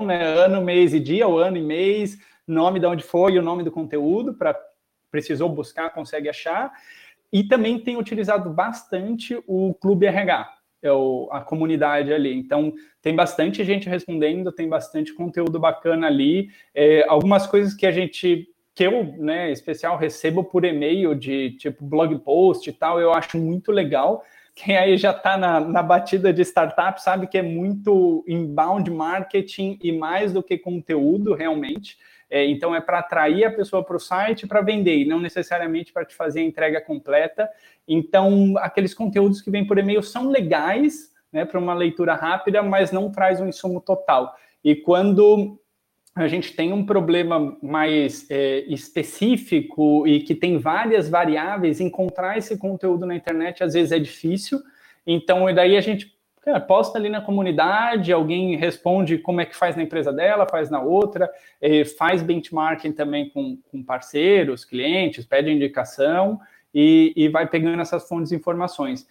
né? 0.00 0.24
ano, 0.24 0.60
mês 0.60 0.92
e 0.92 0.98
dia, 0.98 1.28
o 1.28 1.38
ano 1.38 1.56
e 1.56 1.62
mês, 1.62 2.18
nome 2.48 2.80
de 2.80 2.86
onde 2.86 3.04
foi, 3.04 3.38
o 3.38 3.42
nome 3.42 3.62
do 3.62 3.70
conteúdo 3.70 4.34
para 4.34 4.58
precisou 5.08 5.48
buscar, 5.48 5.90
consegue 5.90 6.28
achar. 6.28 6.72
E 7.32 7.42
também 7.44 7.78
tem 7.78 7.96
utilizado 7.96 8.50
bastante 8.50 9.42
o 9.46 9.72
Clube 9.74 10.06
RH, 10.06 10.52
é 10.82 10.92
o, 10.92 11.28
a 11.30 11.40
comunidade 11.40 12.12
ali. 12.12 12.34
Então, 12.34 12.74
tem 13.00 13.14
bastante 13.14 13.64
gente 13.64 13.88
respondendo, 13.88 14.52
tem 14.52 14.68
bastante 14.68 15.14
conteúdo 15.14 15.58
bacana 15.58 16.08
ali. 16.08 16.50
É, 16.74 17.04
algumas 17.08 17.46
coisas 17.46 17.72
que 17.72 17.86
a 17.86 17.90
gente, 17.90 18.48
que 18.74 18.84
eu, 18.84 19.04
né, 19.16 19.50
especial, 19.50 19.96
recebo 19.96 20.44
por 20.44 20.64
e-mail 20.64 21.14
de 21.14 21.52
tipo 21.52 21.84
blog 21.84 22.18
post 22.18 22.68
e 22.68 22.72
tal, 22.72 23.00
eu 23.00 23.14
acho 23.14 23.38
muito 23.38 23.72
legal. 23.72 24.22
Quem 24.54 24.76
aí 24.76 24.98
já 24.98 25.12
está 25.12 25.38
na, 25.38 25.60
na 25.60 25.82
batida 25.82 26.32
de 26.32 26.42
startup 26.42 27.02
sabe 27.02 27.26
que 27.26 27.38
é 27.38 27.42
muito 27.42 28.22
inbound 28.28 28.90
marketing 28.90 29.78
e 29.82 29.92
mais 29.92 30.32
do 30.32 30.42
que 30.42 30.58
conteúdo, 30.58 31.32
realmente. 31.32 31.96
É, 32.34 32.46
então, 32.46 32.74
é 32.74 32.80
para 32.80 33.00
atrair 33.00 33.44
a 33.44 33.52
pessoa 33.52 33.84
para 33.84 33.94
o 33.94 34.00
site 34.00 34.46
para 34.46 34.62
vender, 34.62 34.96
e 34.96 35.04
não 35.04 35.20
necessariamente 35.20 35.92
para 35.92 36.02
te 36.02 36.14
fazer 36.14 36.40
a 36.40 36.44
entrega 36.44 36.80
completa. 36.80 37.46
Então, 37.86 38.54
aqueles 38.56 38.94
conteúdos 38.94 39.42
que 39.42 39.50
vêm 39.50 39.66
por 39.66 39.76
e-mail 39.76 40.02
são 40.02 40.30
legais 40.30 41.12
né, 41.30 41.44
para 41.44 41.60
uma 41.60 41.74
leitura 41.74 42.14
rápida, 42.14 42.62
mas 42.62 42.90
não 42.90 43.12
traz 43.12 43.38
um 43.38 43.46
insumo 43.46 43.82
total. 43.82 44.34
E 44.64 44.74
quando 44.74 45.60
a 46.14 46.26
gente 46.26 46.56
tem 46.56 46.72
um 46.72 46.86
problema 46.86 47.54
mais 47.62 48.26
é, 48.30 48.60
específico 48.60 50.06
e 50.06 50.20
que 50.20 50.34
tem 50.34 50.56
várias 50.56 51.10
variáveis, 51.10 51.80
encontrar 51.80 52.38
esse 52.38 52.56
conteúdo 52.56 53.04
na 53.04 53.14
internet 53.14 53.62
às 53.62 53.74
vezes 53.74 53.92
é 53.92 53.98
difícil. 53.98 54.58
Então, 55.06 55.52
daí 55.52 55.76
a 55.76 55.82
gente 55.82 56.11
Cara, 56.42 56.60
posta 56.60 56.98
ali 56.98 57.08
na 57.08 57.20
comunidade, 57.20 58.12
alguém 58.12 58.56
responde 58.56 59.16
como 59.16 59.40
é 59.40 59.46
que 59.46 59.54
faz 59.54 59.76
na 59.76 59.82
empresa 59.84 60.12
dela, 60.12 60.46
faz 60.50 60.68
na 60.68 60.82
outra, 60.82 61.30
faz 61.96 62.20
benchmarking 62.20 62.90
também 62.90 63.30
com, 63.30 63.56
com 63.70 63.82
parceiros, 63.82 64.64
clientes, 64.64 65.24
pede 65.24 65.52
indicação 65.52 66.40
e, 66.74 67.12
e 67.14 67.28
vai 67.28 67.48
pegando 67.48 67.80
essas 67.80 68.08
fontes 68.08 68.30
de 68.30 68.36
informações. 68.36 69.06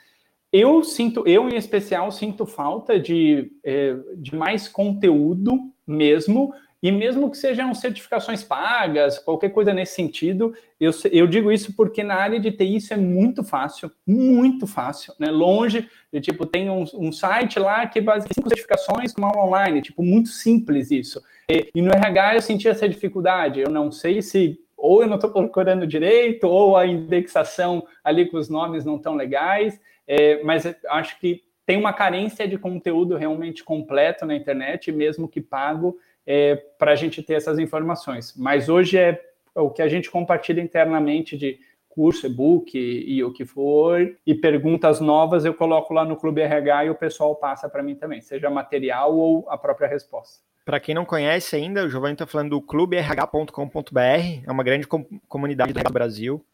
Eu 0.51 0.83
sinto, 0.83 1.25
eu 1.25 1.47
em 1.49 1.55
especial, 1.55 2.11
sinto 2.11 2.45
falta 2.45 2.99
de, 2.99 3.49
eh, 3.63 3.95
de 4.17 4.35
mais 4.35 4.67
conteúdo 4.67 5.57
mesmo 5.87 6.53
e 6.81 6.91
mesmo 6.91 7.29
que 7.29 7.37
sejam 7.37 7.73
certificações 7.75 8.43
pagas, 8.43 9.19
qualquer 9.19 9.49
coisa 9.49 9.73
nesse 9.73 9.93
sentido, 9.93 10.53
eu, 10.79 10.91
eu 11.11 11.27
digo 11.27 11.51
isso 11.51 11.75
porque 11.75 12.03
na 12.03 12.15
área 12.15 12.39
de 12.39 12.51
TI 12.51 12.77
isso 12.77 12.93
é 12.93 12.97
muito 12.97 13.43
fácil, 13.43 13.91
muito 14.05 14.65
fácil, 14.65 15.13
né? 15.19 15.29
Longe 15.29 15.87
de 16.11 16.19
tipo, 16.19 16.45
tem 16.45 16.69
um, 16.69 16.83
um 16.95 17.11
site 17.11 17.59
lá 17.59 17.85
que 17.85 18.01
base 18.01 18.27
cinco 18.33 18.49
certificações 18.49 19.13
com 19.13 19.21
online, 19.21 19.81
tipo, 19.81 20.01
muito 20.01 20.29
simples 20.29 20.89
isso. 20.89 21.21
E, 21.47 21.69
e 21.75 21.81
no 21.81 21.91
RH 21.91 22.35
eu 22.35 22.41
senti 22.41 22.67
essa 22.67 22.89
dificuldade. 22.89 23.59
Eu 23.59 23.69
não 23.69 23.91
sei 23.91 24.21
se 24.21 24.59
ou 24.81 25.03
eu 25.03 25.07
não 25.07 25.15
estou 25.15 25.29
procurando 25.29 25.85
direito, 25.85 26.47
ou 26.47 26.75
a 26.75 26.87
indexação 26.87 27.85
ali 28.03 28.25
com 28.25 28.37
os 28.37 28.49
nomes 28.49 28.83
não 28.83 28.97
tão 28.97 29.13
legais, 29.13 29.79
é, 30.07 30.43
mas 30.43 30.63
acho 30.89 31.19
que 31.19 31.43
tem 31.63 31.77
uma 31.77 31.93
carência 31.93 32.47
de 32.47 32.57
conteúdo 32.57 33.15
realmente 33.15 33.63
completo 33.63 34.25
na 34.25 34.35
internet, 34.35 34.91
mesmo 34.91 35.27
que 35.27 35.39
pago, 35.39 35.97
é, 36.25 36.55
para 36.55 36.91
a 36.91 36.95
gente 36.95 37.21
ter 37.21 37.33
essas 37.33 37.59
informações. 37.59 38.35
Mas 38.37 38.69
hoje 38.69 38.97
é 38.97 39.21
o 39.55 39.69
que 39.69 39.81
a 39.81 39.87
gente 39.87 40.09
compartilha 40.09 40.61
internamente 40.61 41.37
de 41.37 41.59
curso, 41.89 42.25
e-book 42.25 42.77
e, 42.77 43.15
e, 43.15 43.23
o 43.23 43.33
que 43.33 43.45
for, 43.45 44.15
e 44.25 44.33
perguntas 44.33 45.01
novas 45.01 45.43
eu 45.43 45.53
coloco 45.53 45.93
lá 45.93 46.05
no 46.05 46.15
Clube 46.15 46.41
RH 46.41 46.85
e 46.85 46.89
o 46.89 46.95
pessoal 46.95 47.35
passa 47.35 47.67
para 47.67 47.83
mim 47.83 47.95
também, 47.95 48.21
seja 48.21 48.49
material 48.49 49.15
ou 49.15 49.45
a 49.49 49.57
própria 49.57 49.87
resposta. 49.87 50.41
Para 50.63 50.79
quem 50.79 50.95
não 50.95 51.03
conhece 51.03 51.55
ainda, 51.55 51.83
o 51.83 51.89
Giovanni 51.89 52.13
está 52.13 52.25
falando 52.25 52.51
do 52.51 52.61
cluberh.com.br, 52.61 53.99
é 53.99 54.51
uma 54.51 54.63
grande 54.63 54.87
com 54.87 55.03
comunidade 55.27 55.73
do 55.73 55.91
Brasil. 55.91 56.45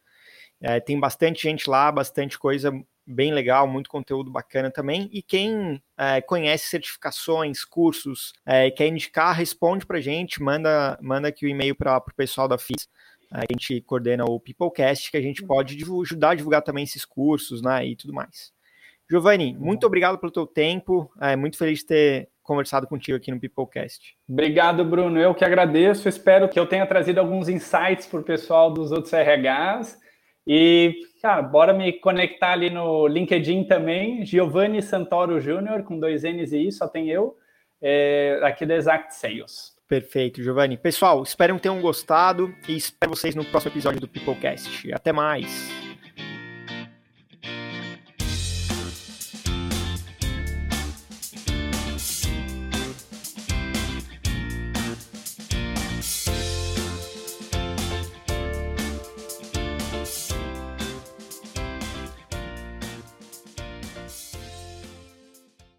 É, 0.59 0.79
tem 0.79 0.99
bastante 0.99 1.43
gente 1.43 1.69
lá, 1.69 1.91
bastante 1.91 2.39
coisa 2.39 2.73
bem 3.07 3.33
legal, 3.33 3.67
muito 3.67 3.89
conteúdo 3.89 4.29
bacana 4.29 4.69
também. 4.69 5.09
E 5.13 5.21
quem 5.21 5.81
é, 5.97 6.21
conhece 6.21 6.67
certificações, 6.67 7.63
cursos, 7.63 8.33
é, 8.45 8.69
quer 8.69 8.87
indicar, 8.87 9.33
responde 9.35 9.85
para 9.85 10.01
gente, 10.01 10.43
manda, 10.43 10.97
manda 11.01 11.29
aqui 11.29 11.45
o 11.45 11.49
e-mail 11.49 11.75
para 11.75 11.97
o 11.97 12.15
pessoal 12.15 12.47
da 12.47 12.57
FIS. 12.57 12.89
A 13.31 13.41
gente 13.51 13.81
coordena 13.81 14.25
o 14.25 14.39
Peoplecast, 14.39 15.11
que 15.11 15.17
a 15.17 15.21
gente 15.21 15.43
pode 15.43 15.77
ajudar 16.01 16.31
a 16.31 16.35
divulgar 16.35 16.61
também 16.61 16.83
esses 16.83 17.05
cursos 17.05 17.61
né, 17.61 17.85
e 17.85 17.95
tudo 17.95 18.13
mais. 18.13 18.51
Giovanni, 19.09 19.55
muito 19.57 19.87
obrigado 19.87 20.17
pelo 20.17 20.31
teu 20.31 20.45
tempo. 20.45 21.09
É, 21.21 21.35
muito 21.35 21.57
feliz 21.57 21.79
de 21.79 21.85
ter 21.85 22.29
conversado 22.43 22.87
contigo 22.87 23.17
aqui 23.17 23.31
no 23.31 23.39
Peoplecast. 23.39 24.15
Obrigado, 24.27 24.83
Bruno. 24.83 25.19
Eu 25.19 25.33
que 25.33 25.45
agradeço. 25.45 26.07
Espero 26.07 26.47
que 26.47 26.59
eu 26.59 26.65
tenha 26.65 26.85
trazido 26.85 27.19
alguns 27.19 27.49
insights 27.49 28.05
para 28.05 28.19
o 28.19 28.23
pessoal 28.23 28.71
dos 28.71 28.91
outros 28.91 29.13
RHs. 29.13 29.97
E, 30.47 30.95
cara, 31.21 31.41
bora 31.41 31.73
me 31.73 31.91
conectar 31.91 32.53
ali 32.53 32.69
no 32.69 33.05
LinkedIn 33.05 33.65
também, 33.65 34.25
Giovanni 34.25 34.81
Santoro 34.81 35.41
Júnior, 35.41 35.83
com 35.83 35.99
dois 35.99 36.23
N's 36.23 36.53
e 36.53 36.67
I, 36.67 36.71
só 36.71 36.87
tem 36.87 37.09
eu, 37.09 37.35
é, 37.81 38.39
aqui 38.41 38.65
da 38.65 38.75
Exact 38.75 39.13
Sales. 39.13 39.75
Perfeito, 39.89 40.41
Giovanni. 40.41 40.77
Pessoal, 40.77 41.21
espero 41.21 41.55
que 41.55 41.61
tenham 41.61 41.81
gostado 41.81 42.53
e 42.67 42.77
espero 42.77 43.13
vocês 43.13 43.35
no 43.35 43.43
próximo 43.43 43.73
episódio 43.73 43.99
do 43.99 44.07
Peoplecast. 44.07 44.93
Até 44.93 45.11
mais! 45.11 45.86